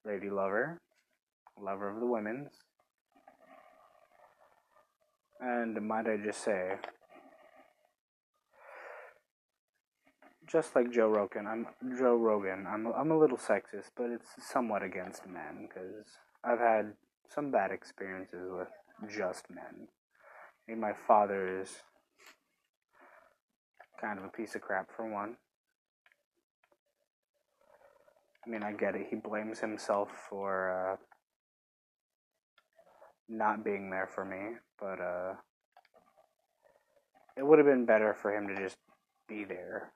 Lady 0.05 0.29
Lover, 0.29 0.79
lover 1.61 1.89
of 1.89 1.99
the 1.99 2.05
women's. 2.05 2.51
And 5.39 5.79
might 5.87 6.07
I 6.07 6.17
just 6.17 6.43
say, 6.43 6.75
just 10.49 10.75
like 10.75 10.91
Joe 10.91 11.09
Rogan, 11.09 11.47
I'm 11.47 11.67
Joe 11.97 12.15
Rogan. 12.15 12.65
I'm 12.67 12.87
I'm 12.87 13.11
a 13.11 13.17
little 13.17 13.37
sexist, 13.37 13.91
but 13.97 14.09
it's 14.09 14.29
somewhat 14.39 14.83
against 14.83 15.27
men 15.27 15.67
because 15.67 16.05
I've 16.43 16.59
had 16.59 16.93
some 17.29 17.51
bad 17.51 17.71
experiences 17.71 18.49
with 18.51 18.67
just 19.09 19.49
men. 19.49 19.87
I 20.67 20.71
mean, 20.71 20.79
my 20.79 20.93
father 21.07 21.61
is 21.61 21.81
kind 23.99 24.19
of 24.19 24.25
a 24.25 24.29
piece 24.29 24.55
of 24.55 24.61
crap 24.61 24.89
for 24.95 25.09
one. 25.09 25.37
I 28.45 28.49
mean, 28.49 28.63
I 28.63 28.73
get 28.73 28.95
it. 28.95 29.07
He 29.09 29.15
blames 29.15 29.59
himself 29.59 30.09
for 30.29 30.91
uh, 30.91 30.95
not 33.29 33.63
being 33.63 33.89
there 33.89 34.09
for 34.13 34.25
me, 34.25 34.57
but 34.79 34.99
uh, 34.99 35.33
it 37.37 37.45
would 37.45 37.57
have 37.57 37.67
been 37.67 37.85
better 37.85 38.13
for 38.13 38.35
him 38.35 38.47
to 38.47 38.55
just 38.61 38.77
be 39.29 39.45
there 39.45 39.93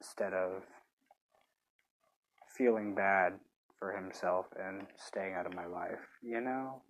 instead 0.00 0.32
of 0.32 0.62
feeling 2.56 2.94
bad 2.94 3.34
for 3.78 3.92
himself 3.92 4.46
and 4.58 4.86
staying 4.96 5.34
out 5.34 5.46
of 5.46 5.54
my 5.54 5.66
life, 5.66 6.00
you 6.22 6.40
know? 6.40 6.82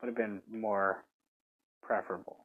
Would 0.00 0.08
have 0.08 0.16
been 0.16 0.42
more 0.50 1.04
preferable. 1.82 2.43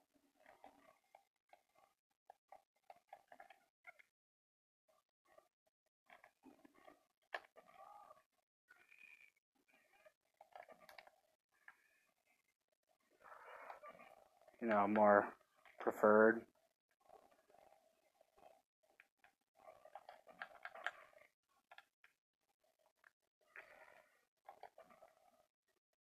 You 14.61 14.67
know, 14.67 14.87
more 14.87 15.27
preferred. 15.79 16.41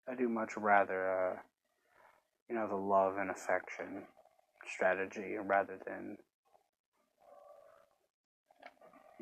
I 0.08 0.16
do 0.16 0.30
much 0.30 0.56
rather, 0.56 1.32
uh, 1.32 1.36
you 2.50 2.56
know, 2.56 2.68
the 2.68 2.76
love 2.76 3.18
and 3.18 3.32
affection 3.32 4.04
strategy 4.72 5.36
rather 5.44 5.78
than 5.86 6.18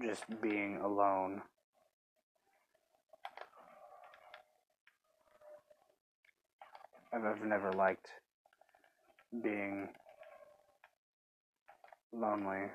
just 0.02 0.24
being 0.42 0.78
alone. 0.78 1.42
I've 7.14 7.46
never 7.46 7.72
liked 7.72 8.08
being 9.42 9.90
lonely. 12.12 12.70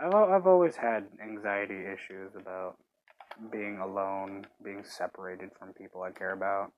I've, 0.00 0.14
I've 0.14 0.46
always 0.46 0.76
had 0.76 1.06
anxiety 1.22 1.80
issues 1.84 2.32
about 2.36 2.76
being 3.50 3.78
alone, 3.78 4.46
being 4.62 4.84
separated 4.84 5.50
from 5.58 5.72
people 5.72 6.02
I 6.02 6.10
care 6.10 6.32
about. 6.32 6.72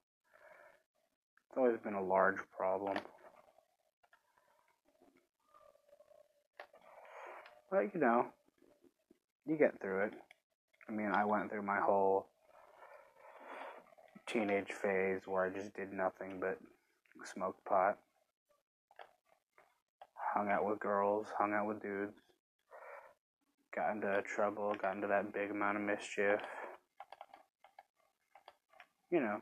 It's 1.49 1.59
always 1.59 1.77
been 1.85 1.95
a 1.95 2.03
large 2.03 2.39
problem. 2.57 2.97
But, 7.71 7.95
you 7.95 8.01
know, 8.01 8.27
you 9.47 9.57
get 9.57 9.81
through 9.81 10.05
it. 10.05 10.15
I 10.89 10.93
mean, 10.93 11.11
I 11.15 11.25
went 11.25 11.51
through 11.51 11.63
my 11.63 11.81
whole 11.81 12.27
teenage 14.27 14.73
phase 14.73 15.23
where 15.27 15.45
I 15.45 15.51
just 15.51 15.75
did 15.75 15.93
nothing 15.93 16.39
but 16.41 16.59
smoked 17.27 17.65
pot, 17.65 17.99
hung 20.35 20.49
out 20.49 20.65
with 20.65 20.81
girls, 20.81 21.27
hung 21.39 21.53
out 21.53 21.67
with 21.67 21.83
dudes, 21.83 22.17
got 23.75 23.93
into 23.93 24.23
trouble, 24.23 24.75
got 24.81 24.97
into 24.97 25.07
that 25.07 25.33
big 25.33 25.51
amount 25.51 25.77
of 25.77 25.83
mischief. 25.83 26.41
You 29.11 29.21
know, 29.21 29.39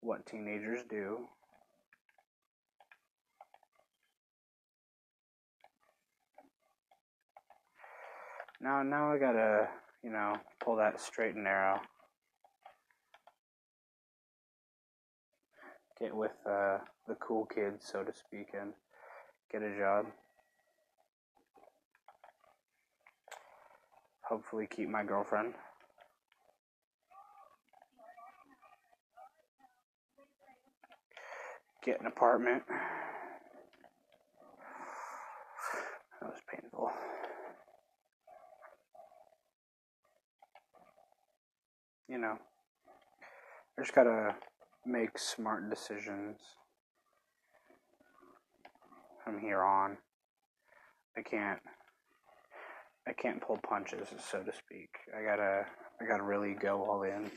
what 0.00 0.24
teenagers 0.26 0.80
do. 0.88 1.26
Now, 8.60 8.82
now 8.82 9.12
I 9.12 9.18
gotta, 9.18 9.68
you 10.02 10.10
know, 10.10 10.36
pull 10.58 10.76
that 10.76 10.98
straight 10.98 11.34
and 11.34 11.44
narrow. 11.44 11.80
Get 15.98 16.14
with 16.14 16.32
uh, 16.46 16.78
the 17.06 17.14
cool 17.20 17.46
kids, 17.46 17.86
so 17.90 18.02
to 18.02 18.12
speak, 18.12 18.48
and 18.60 18.72
get 19.50 19.62
a 19.62 19.76
job. 19.78 20.06
Hopefully, 24.22 24.66
keep 24.70 24.88
my 24.88 25.04
girlfriend. 25.04 25.54
Get 31.84 32.00
an 32.00 32.06
apartment. 32.06 32.62
That 36.20 36.30
was 36.30 36.40
painful. 36.50 36.90
You 42.08 42.18
know, 42.18 42.38
I 43.78 43.82
just 43.82 43.94
gotta 43.94 44.34
make 44.86 45.18
smart 45.18 45.70
decisions 45.70 46.38
from 49.24 49.38
here 49.38 49.62
on. 49.62 49.96
I 51.16 51.22
can't 51.22 51.60
I 53.06 53.12
can't 53.12 53.40
pull 53.40 53.58
punches, 53.58 54.08
so 54.30 54.42
to 54.42 54.52
speak. 54.52 54.90
I 55.16 55.22
gotta 55.22 55.66
I 56.00 56.06
gotta 56.06 56.22
really 56.22 56.54
go 56.54 56.84
all 56.88 57.02
in 57.02 57.30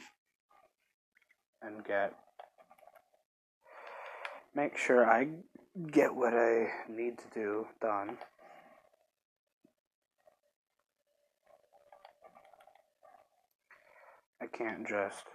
and 1.62 1.84
get 1.86 2.14
make 4.56 4.78
sure 4.78 5.06
I 5.06 5.28
get 5.92 6.14
what 6.14 6.34
I 6.34 6.68
need 6.90 7.18
to 7.20 7.26
do 7.34 7.68
done. 7.82 8.18
I 14.42 14.46
can't 14.48 14.88
just 14.88 15.26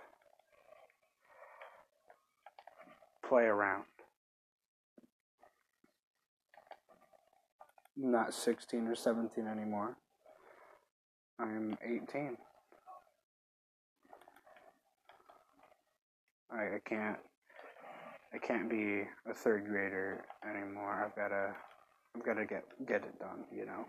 play 3.26 3.44
around. 3.44 3.84
not 7.96 8.34
16 8.34 8.88
or 8.88 8.94
17 8.94 9.46
anymore. 9.46 9.96
I'm 11.38 11.76
18. 11.84 12.36
I, 16.50 16.56
I 16.56 16.78
can't 16.84 17.18
I 18.34 18.38
can't 18.38 18.68
be 18.68 19.02
a 19.30 19.34
third 19.34 19.66
grader 19.66 20.24
anymore. 20.48 21.04
I've 21.04 21.16
gotta 21.16 21.54
I've 22.14 22.24
gotta 22.24 22.44
get 22.46 22.64
get 22.86 23.02
it 23.04 23.18
done, 23.18 23.44
you 23.54 23.66
know. 23.66 23.86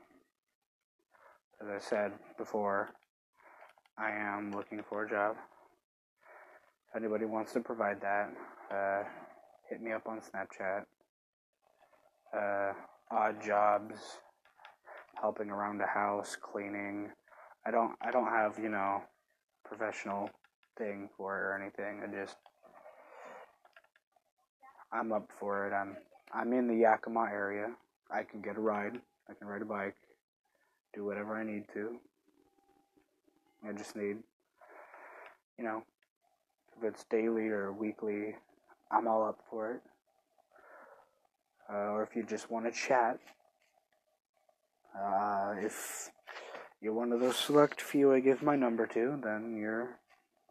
As 1.61 1.67
I 1.69 1.79
said 1.79 2.11
before, 2.37 2.89
I 3.97 4.11
am 4.11 4.51
looking 4.51 4.81
for 4.87 5.05
a 5.05 5.09
job. 5.09 5.35
If 6.89 6.95
anybody 7.01 7.25
wants 7.25 7.53
to 7.53 7.59
provide 7.59 8.01
that, 8.01 8.33
uh, 8.73 9.03
hit 9.69 9.81
me 9.81 9.91
up 9.91 10.07
on 10.07 10.19
Snapchat. 10.19 10.85
Uh, 12.35 12.73
odd 13.11 13.43
jobs, 13.43 13.95
helping 15.21 15.49
around 15.49 15.77
the 15.77 15.85
house, 15.85 16.35
cleaning. 16.41 17.09
I 17.65 17.71
don't 17.71 17.93
I 18.01 18.11
don't 18.11 18.27
have, 18.27 18.57
you 18.57 18.69
know, 18.69 19.03
professional 19.63 20.29
thing 20.77 21.09
for 21.15 21.37
it 21.37 21.41
or 21.41 21.61
anything. 21.61 22.01
I 22.03 22.23
just 22.23 22.37
I'm 24.91 25.11
up 25.11 25.29
for 25.39 25.67
it. 25.67 25.73
I'm 25.73 25.95
I'm 26.33 26.51
in 26.53 26.67
the 26.67 26.75
Yakima 26.75 27.27
area. 27.31 27.67
I 28.11 28.23
can 28.23 28.41
get 28.41 28.57
a 28.57 28.61
ride. 28.61 28.99
I 29.29 29.33
can 29.33 29.47
ride 29.47 29.61
a 29.61 29.65
bike. 29.65 29.95
Do 30.95 31.05
whatever 31.05 31.35
I 31.35 31.43
need 31.43 31.65
to. 31.73 31.97
I 33.67 33.71
just 33.73 33.95
need 33.95 34.17
you 35.57 35.63
know, 35.63 35.83
if 36.77 36.83
it's 36.83 37.05
daily 37.05 37.47
or 37.47 37.71
weekly, 37.71 38.35
I'm 38.93 39.07
all 39.07 39.27
up 39.27 39.39
for 39.49 39.71
it 39.71 39.81
uh, 41.69 41.91
or 41.91 42.03
if 42.03 42.15
you 42.15 42.23
just 42.23 42.51
want 42.51 42.65
to 42.65 42.71
chat. 42.71 43.19
Uh, 44.97 45.55
if 45.59 46.11
you're 46.81 46.93
one 46.93 47.11
of 47.11 47.19
those 47.19 47.35
select 47.35 47.81
few 47.81 48.13
I 48.13 48.19
give 48.19 48.43
my 48.43 48.55
number 48.55 48.85
to, 48.87 49.19
then 49.23 49.55
you're 49.57 49.97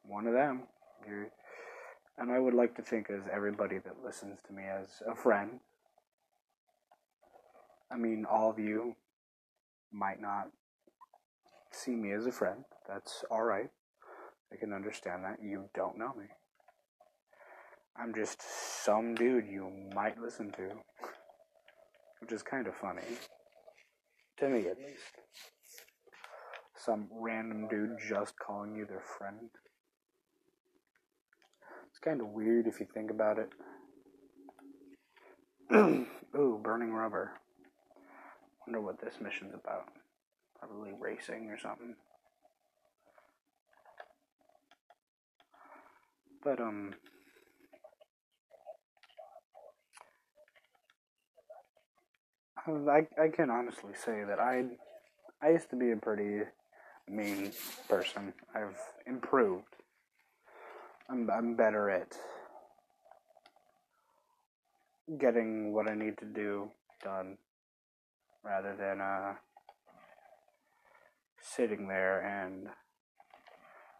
one 0.04 0.26
of 0.26 0.32
them. 0.32 0.64
You're, 1.06 1.28
and 2.18 2.30
I 2.30 2.38
would 2.38 2.54
like 2.54 2.74
to 2.76 2.82
think 2.82 3.08
as 3.10 3.22
everybody 3.32 3.78
that 3.78 4.04
listens 4.04 4.40
to 4.46 4.52
me 4.52 4.64
as 4.64 5.02
a 5.06 5.14
friend. 5.14 5.60
I 7.90 7.96
mean, 7.96 8.24
all 8.28 8.50
of 8.50 8.58
you 8.58 8.96
might 9.92 10.20
not 10.20 10.48
see 11.70 11.94
me 11.94 12.12
as 12.12 12.26
a 12.26 12.32
friend. 12.32 12.64
That's 12.88 13.24
alright. 13.30 13.70
I 14.52 14.56
can 14.56 14.72
understand 14.72 15.24
that. 15.24 15.38
You 15.42 15.68
don't 15.74 15.98
know 15.98 16.12
me. 16.18 16.26
I'm 17.96 18.14
just 18.14 18.40
some 18.84 19.14
dude 19.14 19.46
you 19.46 19.70
might 19.94 20.18
listen 20.18 20.50
to. 20.52 20.70
Which 22.20 22.32
is 22.32 22.42
kind 22.42 22.66
of 22.66 22.74
funny. 22.74 23.02
To 24.38 24.48
me, 24.48 24.68
at 24.68 24.78
least. 24.78 25.18
Some 26.76 27.08
random 27.12 27.68
dude 27.68 27.98
just 28.08 28.34
calling 28.38 28.74
you 28.74 28.86
their 28.86 29.02
friend. 29.18 29.50
It's 31.90 31.98
kind 31.98 32.20
of 32.20 32.28
weird 32.28 32.66
if 32.66 32.80
you 32.80 32.86
think 32.92 33.10
about 33.10 33.38
it. 33.38 33.50
Ooh, 36.36 36.60
burning 36.62 36.92
rubber. 36.92 37.32
Wonder 38.66 38.80
what 38.80 39.00
this 39.00 39.14
mission's 39.20 39.54
about. 39.54 39.88
Probably 40.58 40.92
racing 40.98 41.50
or 41.50 41.58
something. 41.58 41.94
But, 46.42 46.60
um, 46.60 46.94
I, 52.66 53.06
I 53.20 53.28
can 53.28 53.50
honestly 53.50 53.92
say 53.94 54.24
that 54.24 54.38
I 54.38 54.64
I 55.42 55.50
used 55.50 55.70
to 55.70 55.76
be 55.76 55.90
a 55.90 55.96
pretty 55.96 56.42
mean 57.08 57.52
person. 57.88 58.32
I've 58.54 58.78
improved. 59.06 59.74
I'm 61.08 61.28
I'm 61.30 61.56
better 61.56 61.90
at 61.90 62.16
getting 65.18 65.72
what 65.72 65.88
I 65.88 65.94
need 65.94 66.18
to 66.18 66.24
do 66.24 66.70
done 67.02 67.36
rather 68.44 68.76
than 68.76 69.00
uh 69.00 69.34
sitting 71.40 71.88
there 71.88 72.20
and 72.20 72.68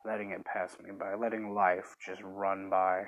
letting 0.05 0.31
it 0.31 0.45
pass 0.45 0.77
me 0.83 0.91
by, 0.93 1.15
letting 1.15 1.55
life 1.55 1.97
just 2.05 2.21
run 2.25 2.71
by. 2.71 3.05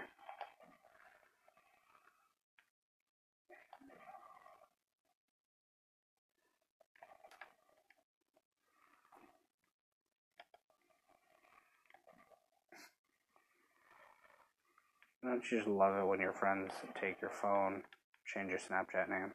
Don't 15.25 15.43
you 15.51 15.57
just 15.57 15.67
love 15.67 15.97
it 15.97 16.07
when 16.07 16.21
your 16.21 16.35
friends 16.35 16.71
take 17.01 17.23
your 17.23 17.31
phone, 17.31 17.83
change 18.27 18.51
your 18.51 18.59
Snapchat 18.59 19.09
name? 19.09 19.33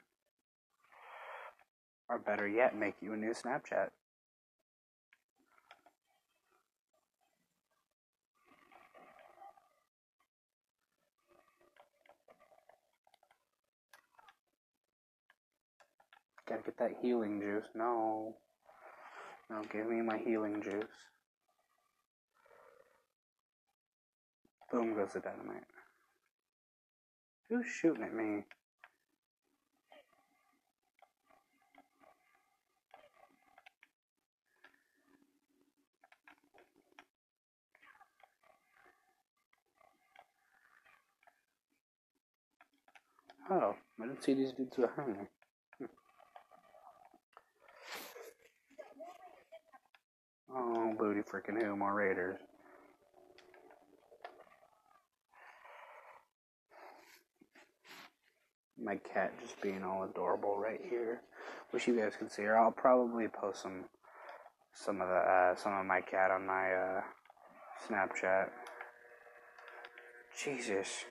Or 2.07 2.19
better 2.19 2.47
yet, 2.47 2.77
make 2.77 2.93
you 3.01 3.13
a 3.13 3.17
new 3.17 3.33
Snapchat. 3.33 3.89
Gotta 16.47 16.61
get 16.63 16.77
that 16.77 16.91
healing 17.01 17.39
juice. 17.41 17.65
No. 17.73 18.35
No, 19.49 19.61
give 19.73 19.87
me 19.87 20.01
my 20.01 20.19
healing 20.19 20.61
juice. 20.61 20.83
Boom 24.71 24.93
goes 24.93 25.13
the 25.13 25.19
dynamite. 25.19 25.63
Who's 27.49 27.65
shooting 27.65 28.03
at 28.03 28.13
me? 28.13 28.43
Oh, 43.49 43.73
I 43.99 44.05
didn't 44.05 44.23
see 44.23 44.35
these 44.35 44.51
dudes 44.51 44.75
behind 44.75 45.17
me. 45.17 45.23
Hmm. 45.79 45.85
Oh, 50.55 50.93
booty 50.99 51.21
freaking 51.21 51.59
who? 51.59 51.75
More 51.75 51.95
raiders. 51.95 52.39
My 58.83 58.95
cat 58.97 59.33
just 59.41 59.61
being 59.61 59.83
all 59.83 60.03
adorable 60.03 60.57
right 60.57 60.81
here. 60.89 61.21
Wish 61.73 61.87
you 61.87 61.99
guys 61.99 62.13
could 62.17 62.31
see 62.31 62.43
her. 62.43 62.57
I'll 62.57 62.71
probably 62.71 63.27
post 63.27 63.61
some 63.61 63.85
some 64.73 65.01
of 65.01 65.07
the 65.07 65.15
uh, 65.15 65.55
some 65.55 65.73
of 65.73 65.85
my 65.85 66.01
cat 66.01 66.31
on 66.31 66.45
my 66.45 66.71
uh, 66.71 67.01
Snapchat. 67.87 68.49
Jesus. 70.41 71.05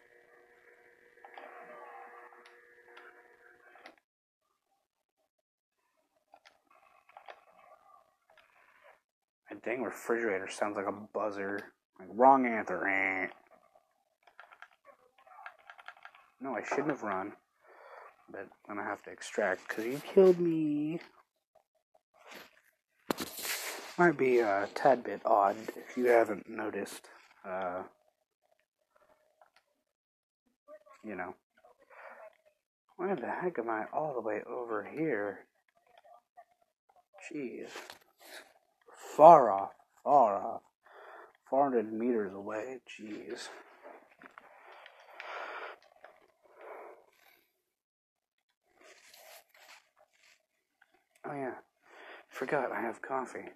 My 9.51 9.57
dang 9.65 9.83
refrigerator 9.83 10.49
sounds 10.49 10.77
like 10.77 10.87
a 10.87 10.93
buzzer. 10.93 11.59
Like 11.99 12.09
wrong 12.13 12.47
answer. 12.47 13.31
No, 16.41 16.55
I 16.55 16.63
shouldn't 16.63 16.91
have 16.91 17.03
run 17.03 17.33
but 18.31 18.49
I'm 18.69 18.77
gonna 18.77 18.89
have 18.89 19.03
to 19.05 19.11
extract 19.11 19.69
because 19.69 19.85
you 19.85 20.01
killed 20.15 20.39
me. 20.39 21.01
Might 23.99 24.17
be 24.17 24.39
a 24.39 24.69
tad 24.75 25.03
bit 25.03 25.23
odd 25.25 25.57
if 25.77 25.97
you 25.97 26.07
haven't 26.07 26.49
noticed. 26.49 27.09
Uh, 27.45 27.83
you 31.05 31.17
know. 31.17 31.35
Why 32.97 33.15
the 33.15 33.27
heck 33.27 33.59
am 33.59 33.71
I 33.71 33.85
all 33.93 34.15
the 34.15 34.21
way 34.21 34.43
over 34.49 34.85
here? 34.85 35.47
Jeez. 37.31 37.71
Far 39.17 39.51
off. 39.51 39.71
Far 40.05 40.37
off. 40.37 40.63
400 41.49 41.93
meters 41.93 42.33
away. 42.35 42.81
Jeez. 42.89 43.49
Oh, 51.31 51.35
yeah. 51.35 51.55
Forgot 52.31 52.73
I 52.73 52.81
have 52.81 53.03
coffee. 53.03 53.51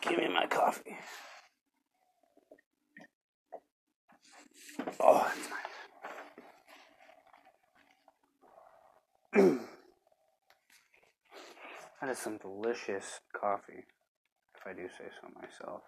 Give 0.00 0.18
me 0.18 0.28
my 0.28 0.46
coffee. 0.46 0.96
Oh, 5.00 5.26
that's 5.26 5.48
nice. 9.34 9.58
that 12.00 12.10
is 12.10 12.18
some 12.18 12.36
delicious 12.38 13.20
coffee, 13.34 13.84
if 14.54 14.66
I 14.66 14.74
do 14.74 14.88
say 14.88 15.06
so 15.20 15.28
myself. 15.40 15.82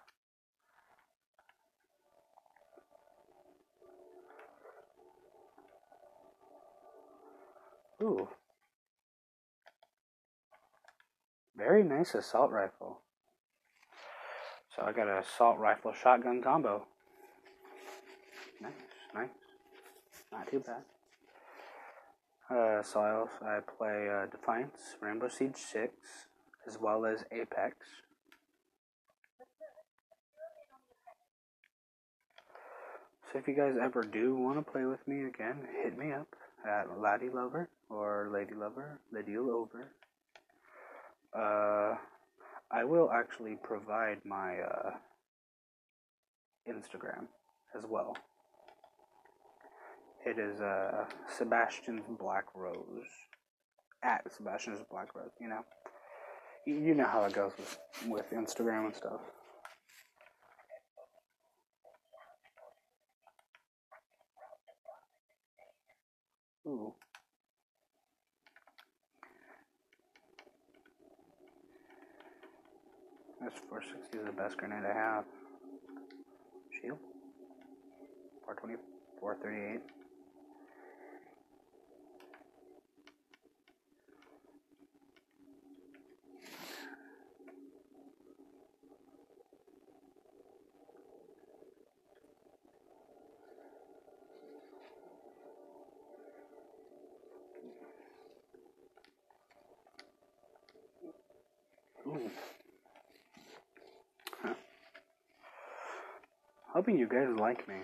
Ooh. 8.01 8.27
Very 11.57 11.83
nice 11.83 12.13
assault 12.13 12.51
rifle. 12.51 13.01
So 14.75 14.83
I 14.83 14.91
got 14.91 15.07
a 15.07 15.19
assault 15.19 15.57
rifle 15.57 15.91
shotgun 15.91 16.41
combo. 16.41 16.85
Nice, 18.61 18.71
nice. 19.13 19.29
Not 20.31 20.51
too 20.51 20.59
bad. 20.59 20.83
Uh, 22.49 22.83
so 22.83 22.99
I, 23.01 23.11
also, 23.11 23.31
I 23.43 23.59
play 23.77 24.07
uh, 24.07 24.27
Defiance, 24.27 24.95
Rainbow 25.01 25.27
Siege 25.27 25.57
6, 25.57 25.93
as 26.67 26.77
well 26.79 27.05
as 27.05 27.25
Apex. 27.31 27.75
So 33.31 33.39
if 33.39 33.47
you 33.47 33.55
guys 33.55 33.75
ever 33.81 34.03
do 34.03 34.35
want 34.35 34.63
to 34.63 34.71
play 34.71 34.85
with 34.85 35.05
me 35.07 35.25
again, 35.25 35.57
hit 35.83 35.97
me 35.97 36.13
up 36.13 36.27
at 36.65 37.01
Laddie 37.01 37.29
Lover 37.29 37.67
or 37.89 38.29
Lady 38.31 38.53
Lover, 38.53 38.99
Lady 39.11 39.37
Lover. 39.37 39.91
Uh, 41.35 41.95
I 42.71 42.83
will 42.83 43.09
actually 43.11 43.57
provide 43.63 44.19
my 44.25 44.59
uh, 44.59 44.91
Instagram 46.69 47.27
as 47.75 47.85
well. 47.87 48.15
It 50.25 50.37
is 50.39 50.59
uh, 50.59 51.05
Sebastian's 51.37 52.03
Black 52.19 52.45
Rose. 52.53 53.07
At 54.03 54.31
Sebastian's 54.35 54.81
Black 54.91 55.15
Rose, 55.15 55.31
you 55.39 55.47
know. 55.47 55.63
You 56.65 56.93
know 56.93 57.05
how 57.05 57.23
it 57.23 57.33
goes 57.33 57.53
with, 57.57 57.79
with 58.07 58.31
Instagram 58.31 58.87
and 58.87 58.95
stuff. 58.95 59.21
Ooh. 66.67 66.93
This 73.39 73.53
460 73.69 74.17
is 74.17 74.25
the 74.25 74.31
best 74.31 74.57
grenade 74.57 74.83
I 74.83 74.93
have. 74.93 75.25
Shield. 76.81 76.97
420, 78.45 78.75
438. 79.19 79.81
Ooh. 102.07 102.31
Huh. 104.41 104.53
Hoping 106.87 107.01
you 107.01 107.09
guys 107.09 107.37
like 107.37 107.67
me, 107.67 107.75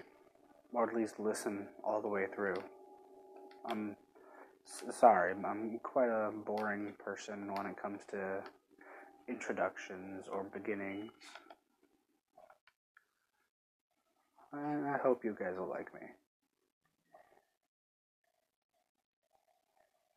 or 0.72 0.89
at 0.89 0.96
least 0.96 1.20
listen 1.20 1.68
all 1.84 2.02
the 2.02 2.08
way 2.08 2.26
through. 2.34 2.56
I'm 3.66 3.98
sorry, 4.92 5.34
I'm 5.46 5.78
quite 5.84 6.08
a 6.08 6.32
boring 6.32 6.94
person 7.04 7.54
when 7.54 7.66
it 7.66 7.76
comes 7.76 8.00
to 8.12 8.39
introductions 9.28 10.30
or 10.32 10.46
beginnings. 10.46 11.12
I, 14.54 14.94
I 14.96 14.98
hope 15.04 15.26
you 15.26 15.36
guys 15.38 15.56
will 15.58 15.70
like 15.70 15.94
me. 15.94 16.08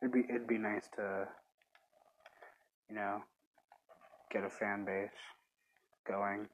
It'd 0.01 0.13
be 0.13 0.23
it'd 0.29 0.47
be 0.47 0.57
nice 0.57 0.87
to, 0.95 1.27
you 2.89 2.95
know, 2.95 3.17
get 4.31 4.45
a 4.45 4.49
fan 4.49 4.85
base 4.85 5.09
going. 6.07 6.47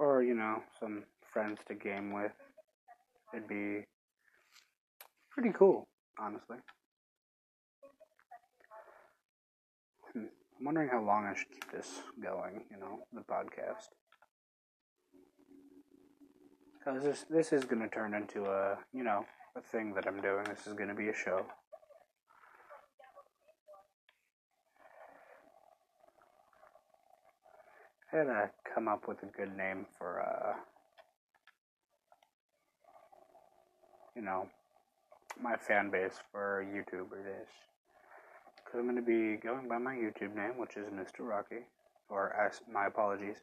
Or, 0.00 0.22
you 0.22 0.34
know, 0.34 0.62
some 0.80 1.04
friends 1.30 1.58
to 1.68 1.74
game 1.74 2.14
with. 2.14 2.32
It'd 3.34 3.46
be 3.46 3.84
pretty 5.30 5.50
cool, 5.56 5.88
honestly. 6.18 6.56
Hmm. 10.14 10.24
I'm 10.58 10.64
wondering 10.64 10.88
how 10.88 11.04
long 11.04 11.26
I 11.26 11.34
should 11.34 11.50
keep 11.50 11.70
this 11.70 12.00
going, 12.18 12.62
you 12.70 12.78
know, 12.78 13.00
the 13.12 13.20
podcast. 13.20 13.88
Because 16.78 17.02
this, 17.02 17.26
this 17.28 17.52
is 17.52 17.64
going 17.64 17.82
to 17.82 17.88
turn 17.88 18.14
into 18.14 18.46
a, 18.46 18.78
you 18.94 19.04
know, 19.04 19.26
a 19.54 19.60
thing 19.60 19.92
that 19.96 20.06
I'm 20.06 20.22
doing. 20.22 20.44
This 20.44 20.66
is 20.66 20.72
going 20.72 20.88
to 20.88 20.94
be 20.94 21.10
a 21.10 21.14
show. 21.14 21.44
I 28.12 28.24
to 28.24 28.50
come 28.74 28.88
up 28.88 29.06
with 29.06 29.22
a 29.22 29.26
good 29.26 29.56
name 29.56 29.86
for, 29.96 30.20
uh, 30.20 30.54
you 34.16 34.22
know, 34.22 34.48
my 35.40 35.56
fan 35.56 35.90
base 35.90 36.18
for 36.32 36.66
YouTubers 36.66 37.42
is. 37.42 37.48
Because 38.56 38.80
I'm 38.80 38.86
to 38.96 39.02
be 39.02 39.36
going 39.36 39.68
by 39.68 39.78
my 39.78 39.94
YouTube 39.94 40.34
name, 40.34 40.58
which 40.58 40.76
is 40.76 40.86
Mr. 40.88 41.20
Rocky, 41.20 41.66
or 42.08 42.34
as 42.34 42.60
my 42.72 42.86
apologies, 42.86 43.36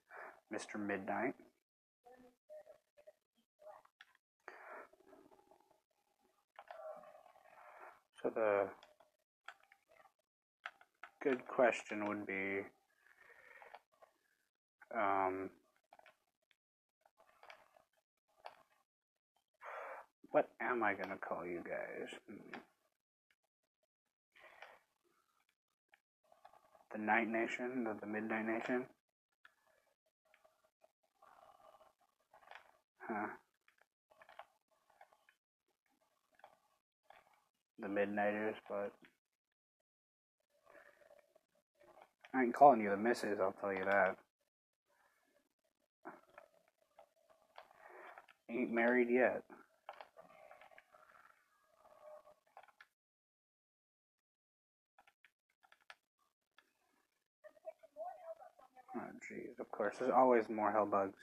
Mr. 0.54 0.78
Midnight. 0.78 1.34
So 8.22 8.30
the 8.36 8.68
good 11.24 11.48
question 11.48 12.08
would 12.08 12.26
be, 12.26 12.64
um, 14.96 15.50
what 20.32 20.50
am 20.62 20.84
I 20.84 20.94
going 20.94 21.10
to 21.10 21.18
call 21.18 21.46
you 21.46 21.62
guys? 21.64 22.10
Hmm. 22.30 22.60
The 26.94 27.00
Night 27.00 27.28
Nation, 27.28 27.84
the, 27.84 27.96
the 28.00 28.08
Midnight 28.08 28.46
Nation? 28.46 28.86
Huh. 33.00 33.28
The 37.80 37.88
Midnighters, 37.88 38.56
but 38.68 38.92
I 42.34 42.44
ain't 42.44 42.54
calling 42.54 42.82
you 42.82 42.90
the 42.90 42.98
Misses, 42.98 43.40
I'll 43.40 43.54
tell 43.54 43.72
you 43.72 43.86
that. 43.86 44.18
Ain't 48.50 48.72
married 48.72 49.10
yet. 49.10 49.44
Oh, 58.96 59.02
jeez. 59.32 59.60
Of 59.60 59.70
course, 59.72 59.98
there's 60.00 60.12
always 60.16 60.50
more 60.50 60.72
hell 60.72 60.86
bugs. 60.86 61.18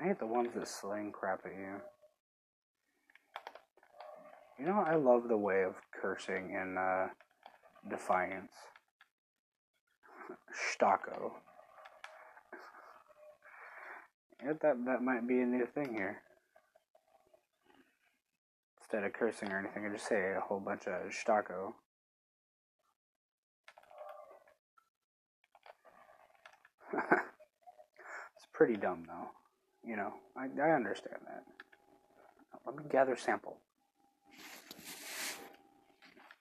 I 0.00 0.08
hate 0.08 0.18
the 0.18 0.26
ones 0.26 0.48
that 0.54 0.66
sling 0.66 1.12
crap 1.12 1.40
at 1.44 1.52
you. 1.52 1.74
You 4.58 4.66
know, 4.66 4.82
I 4.86 4.94
love 4.94 5.28
the 5.28 5.36
way 5.36 5.62
of 5.62 5.74
cursing 5.92 6.50
in 6.54 6.78
uh, 6.78 7.08
Defiance. 7.88 8.52
Stocko. 10.52 11.32
Yeah, 14.44 14.54
that 14.62 14.84
that 14.86 15.02
might 15.02 15.26
be 15.26 15.40
a 15.40 15.46
new 15.46 15.66
thing 15.66 15.94
here. 15.94 16.22
Instead 18.80 19.04
of 19.04 19.12
cursing 19.12 19.52
or 19.52 19.58
anything, 19.58 19.86
I 19.86 19.92
just 19.92 20.08
say 20.08 20.34
a 20.36 20.40
whole 20.40 20.60
bunch 20.60 20.86
of 20.86 21.12
shtako. 21.12 21.74
it's 26.94 28.46
pretty 28.52 28.76
dumb 28.76 29.04
though. 29.06 29.28
You 29.88 29.96
know, 29.96 30.14
I, 30.36 30.48
I 30.60 30.72
understand 30.72 31.18
that. 31.26 31.44
Let 32.66 32.76
me 32.76 32.82
gather 32.90 33.16
sample. 33.16 33.58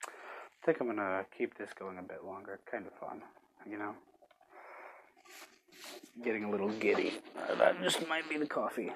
I 0.05 0.65
think 0.65 0.81
I'm 0.81 0.87
gonna 0.87 1.25
keep 1.37 1.57
this 1.57 1.69
going 1.77 1.97
a 1.97 2.03
bit 2.03 2.23
longer. 2.25 2.59
Kind 2.69 2.85
of 2.87 2.93
fun, 2.93 3.21
you 3.67 3.77
know. 3.77 3.93
Getting 6.23 6.43
a 6.43 6.51
little 6.51 6.69
giddy. 6.69 7.13
Uh, 7.37 7.55
that 7.55 7.81
just 7.81 8.07
might 8.07 8.29
be 8.29 8.37
the 8.37 8.45
coffee. 8.45 8.91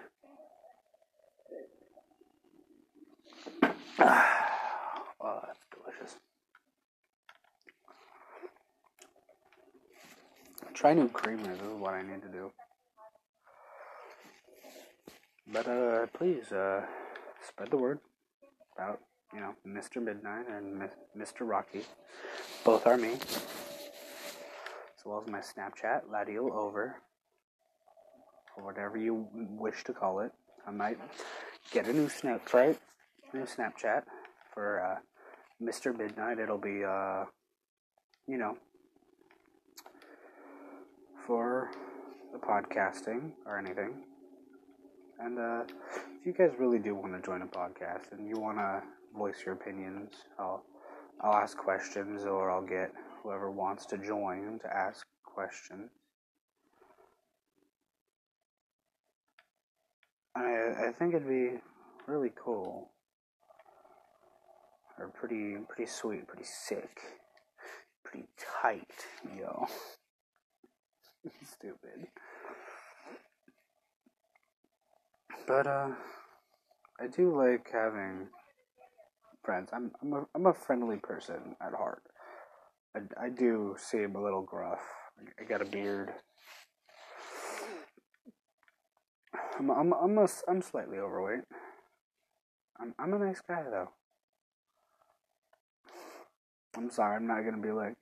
oh, 3.99 5.39
that's 5.45 5.59
delicious. 5.71 6.17
Try 10.73 10.93
new 10.93 11.07
creamers. 11.09 11.59
This 11.59 11.61
is 11.61 11.79
what 11.79 11.93
I 11.93 12.01
need 12.01 12.21
to 12.23 12.27
do. 12.27 12.51
But 15.47 15.67
uh, 15.67 16.07
please 16.07 16.51
uh, 16.51 16.81
spread 17.47 17.69
the 17.69 17.77
word 17.77 17.99
about 18.75 18.99
you 19.33 19.39
know 19.39 19.53
Mr. 19.67 20.01
Midnight 20.01 20.47
and 20.49 20.89
Mr. 21.17 21.41
Rocky. 21.41 21.83
Both 22.65 22.87
are 22.87 22.97
me. 22.97 23.17
As 25.03 25.09
well 25.09 25.21
as 25.21 25.29
my 25.29 25.39
Snapchat, 25.39 26.03
Ladiel 26.09 26.49
Over, 26.49 26.95
or 28.55 28.63
whatever 28.63 28.97
you 28.97 29.27
wish 29.33 29.83
to 29.83 29.91
call 29.91 30.21
it. 30.21 30.31
I 30.65 30.71
might 30.71 30.97
get 31.71 31.89
a 31.89 31.93
new 31.93 32.07
Snapchat, 32.07 32.77
new 33.33 33.41
Snapchat 33.41 34.03
for 34.53 34.81
uh, 34.81 34.95
Mr. 35.61 35.97
Midnight. 35.97 36.39
It'll 36.39 36.57
be 36.57 36.85
uh, 36.85 37.25
you 38.29 38.37
know 38.37 38.55
for 41.27 41.69
the 42.31 42.39
podcasting 42.39 43.31
or 43.45 43.59
anything. 43.59 43.95
And 45.19 45.37
uh, 45.37 45.63
if 46.17 46.25
you 46.25 46.31
guys 46.31 46.51
really 46.57 46.79
do 46.79 46.95
want 46.95 47.13
to 47.13 47.21
join 47.21 47.41
a 47.41 47.47
podcast 47.47 48.13
and 48.13 48.25
you 48.25 48.35
want 48.39 48.57
to 48.57 48.81
voice 49.17 49.43
your 49.45 49.55
opinions, 49.55 50.13
I'll 50.39 50.63
I'll 51.19 51.35
ask 51.35 51.57
questions 51.57 52.23
or 52.23 52.49
I'll 52.49 52.65
get 52.65 52.93
whoever 53.23 53.49
wants 53.49 53.85
to 53.87 53.97
join 53.97 54.59
to 54.59 54.75
ask 54.75 55.05
questions. 55.23 55.89
I 60.35 60.87
I 60.87 60.91
think 60.91 61.13
it'd 61.13 61.27
be 61.27 61.59
really 62.07 62.31
cool 62.35 62.89
or 64.99 65.07
pretty 65.09 65.55
pretty 65.69 65.89
sweet, 65.89 66.27
pretty 66.27 66.45
sick, 66.45 66.99
pretty 68.03 68.27
tight, 68.61 69.05
yo. 69.37 69.67
Stupid. 71.43 72.07
But 75.47 75.67
uh, 75.67 75.89
I 76.99 77.07
do 77.07 77.35
like 77.35 77.69
having 77.71 78.27
friends. 79.43 79.69
I'm 79.73 79.91
I'm 80.01 80.13
a 80.13 80.25
I'm 80.35 80.45
a 80.45 80.53
friendly 80.53 80.97
person 80.97 81.55
at 81.61 81.73
heart. 81.73 82.03
I, 82.95 83.25
I 83.25 83.29
do 83.29 83.75
seem 83.77 84.15
a 84.15 84.21
little 84.21 84.41
gruff. 84.41 84.81
I 85.39 85.43
got 85.43 85.61
a 85.61 85.65
beard. 85.65 86.11
I'm 89.57 89.69
I'm 89.69 89.93
I'm 89.93 90.17
a, 90.17 90.27
I'm 90.47 90.61
slightly 90.61 90.97
overweight. 90.97 91.43
I'm 92.79 92.93
I'm 92.99 93.13
a 93.13 93.19
nice 93.19 93.41
guy 93.47 93.63
though. 93.69 93.89
I'm 96.75 96.89
sorry. 96.89 97.17
I'm 97.17 97.27
not 97.27 97.43
gonna 97.43 97.61
be 97.61 97.71
like, 97.71 97.95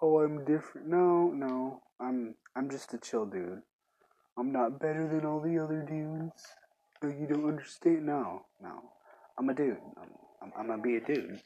oh, 0.00 0.20
I'm 0.20 0.44
different. 0.44 0.88
No, 0.88 1.30
no. 1.30 1.80
I'm 2.00 2.34
I'm 2.56 2.70
just 2.70 2.94
a 2.94 2.98
chill 2.98 3.26
dude. 3.26 3.62
I'm 4.38 4.52
not 4.52 4.80
better 4.80 5.08
than 5.08 5.26
all 5.26 5.40
the 5.40 5.58
other 5.58 5.82
dudes 5.82 6.42
you 7.10 7.26
don't 7.26 7.48
understand? 7.48 8.06
No, 8.06 8.42
no. 8.62 8.82
I'm 9.38 9.48
a 9.48 9.54
dude. 9.54 9.76
I'm, 9.96 10.08
I'm, 10.42 10.52
I'm 10.58 10.66
gonna 10.68 10.82
be 10.82 10.96
a 10.96 11.00
dude. 11.00 11.40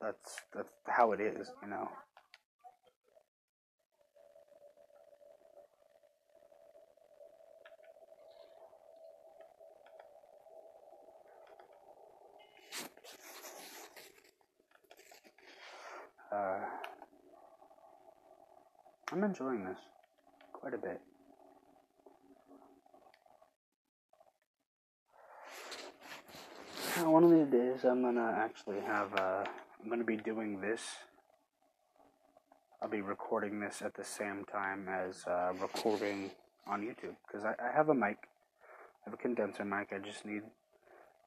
That's 0.00 0.36
that's 0.54 0.68
how 0.86 1.12
it 1.12 1.20
is, 1.20 1.50
you 1.62 1.68
know. 1.68 1.88
Uh, 16.30 16.58
I'm 19.12 19.24
enjoying 19.24 19.64
this 19.64 19.78
quite 20.52 20.74
a 20.74 20.78
bit. 20.78 21.00
one 27.04 27.24
of 27.24 27.30
these 27.30 27.46
days 27.46 27.84
I'm 27.84 28.02
gonna 28.02 28.34
actually 28.38 28.80
have 28.80 29.14
uh, 29.14 29.44
I'm 29.82 29.90
gonna 29.90 30.04
be 30.04 30.16
doing 30.16 30.60
this. 30.60 30.82
I'll 32.82 32.88
be 32.88 33.00
recording 33.00 33.60
this 33.60 33.82
at 33.82 33.94
the 33.94 34.04
same 34.04 34.44
time 34.44 34.88
as 34.88 35.24
uh, 35.26 35.52
recording 35.60 36.30
on 36.66 36.82
YouTube 36.82 37.16
because 37.26 37.44
I, 37.44 37.54
I 37.62 37.74
have 37.74 37.88
a 37.88 37.94
mic. 37.94 38.18
I 38.22 39.10
have 39.10 39.14
a 39.14 39.16
condenser 39.16 39.64
mic. 39.64 39.92
I 39.92 39.98
just 39.98 40.24
need, 40.26 40.42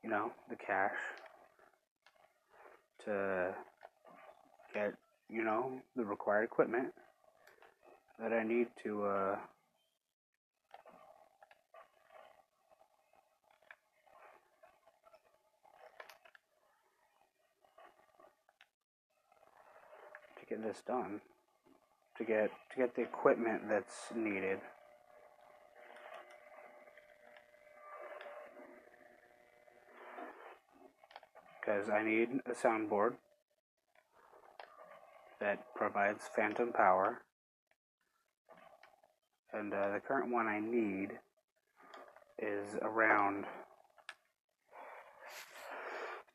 you 0.03 0.09
know, 0.09 0.31
the 0.49 0.55
cash 0.55 0.95
to 3.05 3.55
get, 4.73 4.93
you 5.29 5.43
know, 5.43 5.81
the 5.95 6.03
required 6.03 6.43
equipment 6.43 6.93
that 8.19 8.33
I 8.33 8.43
need 8.43 8.67
to 8.83 9.05
uh, 9.05 9.35
get 20.49 20.63
this 20.63 20.81
done, 20.85 21.21
to 22.17 22.23
get 22.23 22.49
to 22.71 22.77
get 22.77 22.95
the 22.95 23.03
equipment 23.03 23.61
that's 23.69 24.11
needed. 24.15 24.59
Because 31.59 31.89
I 31.89 32.03
need 32.03 32.29
a 32.47 32.55
soundboard 32.55 33.13
that 35.39 35.63
provides 35.75 36.23
phantom 36.35 36.73
power. 36.73 37.21
And 39.53 39.73
uh, 39.73 39.91
the 39.93 39.99
current 39.99 40.31
one 40.31 40.47
I 40.47 40.59
need 40.59 41.11
is 42.37 42.75
around 42.81 43.45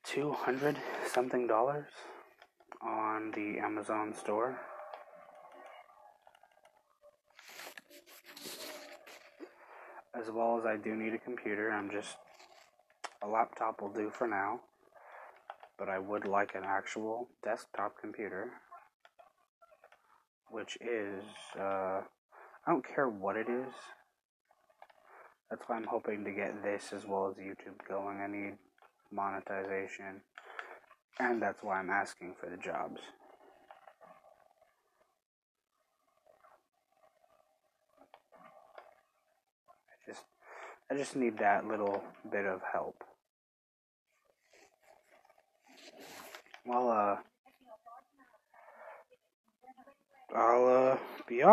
200 0.05 0.77
something 1.07 1.47
dollars 1.47 1.87
on 2.83 3.31
the 3.33 3.59
Amazon 3.59 4.15
store. 4.15 4.59
As 10.15 10.31
well 10.31 10.59
as 10.59 10.65
I 10.65 10.77
do 10.77 10.95
need 10.95 11.13
a 11.13 11.19
computer, 11.19 11.71
I'm 11.71 11.91
just 11.91 12.17
a 13.23 13.27
laptop 13.27 13.81
will 13.81 13.93
do 13.93 14.11
for 14.11 14.27
now. 14.27 14.61
But 15.79 15.89
I 15.89 15.99
would 15.99 16.25
like 16.25 16.55
an 16.55 16.63
actual 16.65 17.29
desktop 17.43 18.01
computer, 18.01 18.53
which 20.49 20.79
is, 20.81 21.25
uh, 21.59 22.03
I 22.67 22.71
don't 22.71 22.87
care 22.87 23.09
what 23.09 23.37
it 23.37 23.49
is. 23.49 23.73
That's 25.51 25.63
why 25.67 25.77
I'm 25.77 25.85
hoping 25.85 26.25
to 26.25 26.31
get 26.31 26.63
this 26.63 26.93
as 26.93 27.05
well 27.07 27.29
as 27.29 27.37
YouTube 27.37 27.87
going. 27.89 28.19
I 28.21 28.29
need 28.29 28.55
monetization. 29.11 30.21
And 31.19 31.41
that's 31.41 31.63
why 31.63 31.79
I'm 31.79 31.91
asking 31.91 32.35
for 32.41 32.51
the 32.51 32.57
jobs. 32.57 33.01
I 39.89 40.11
just 40.11 40.25
I 40.91 40.95
just 40.97 41.17
need 41.17 41.39
that 41.39 41.67
little 41.67 42.03
bit 42.31 42.47
of 42.47 42.61
help. 42.73 43.05
Well 46.67 46.91
uh 46.91 47.17
I'll 50.37 50.67
uh 50.67 50.97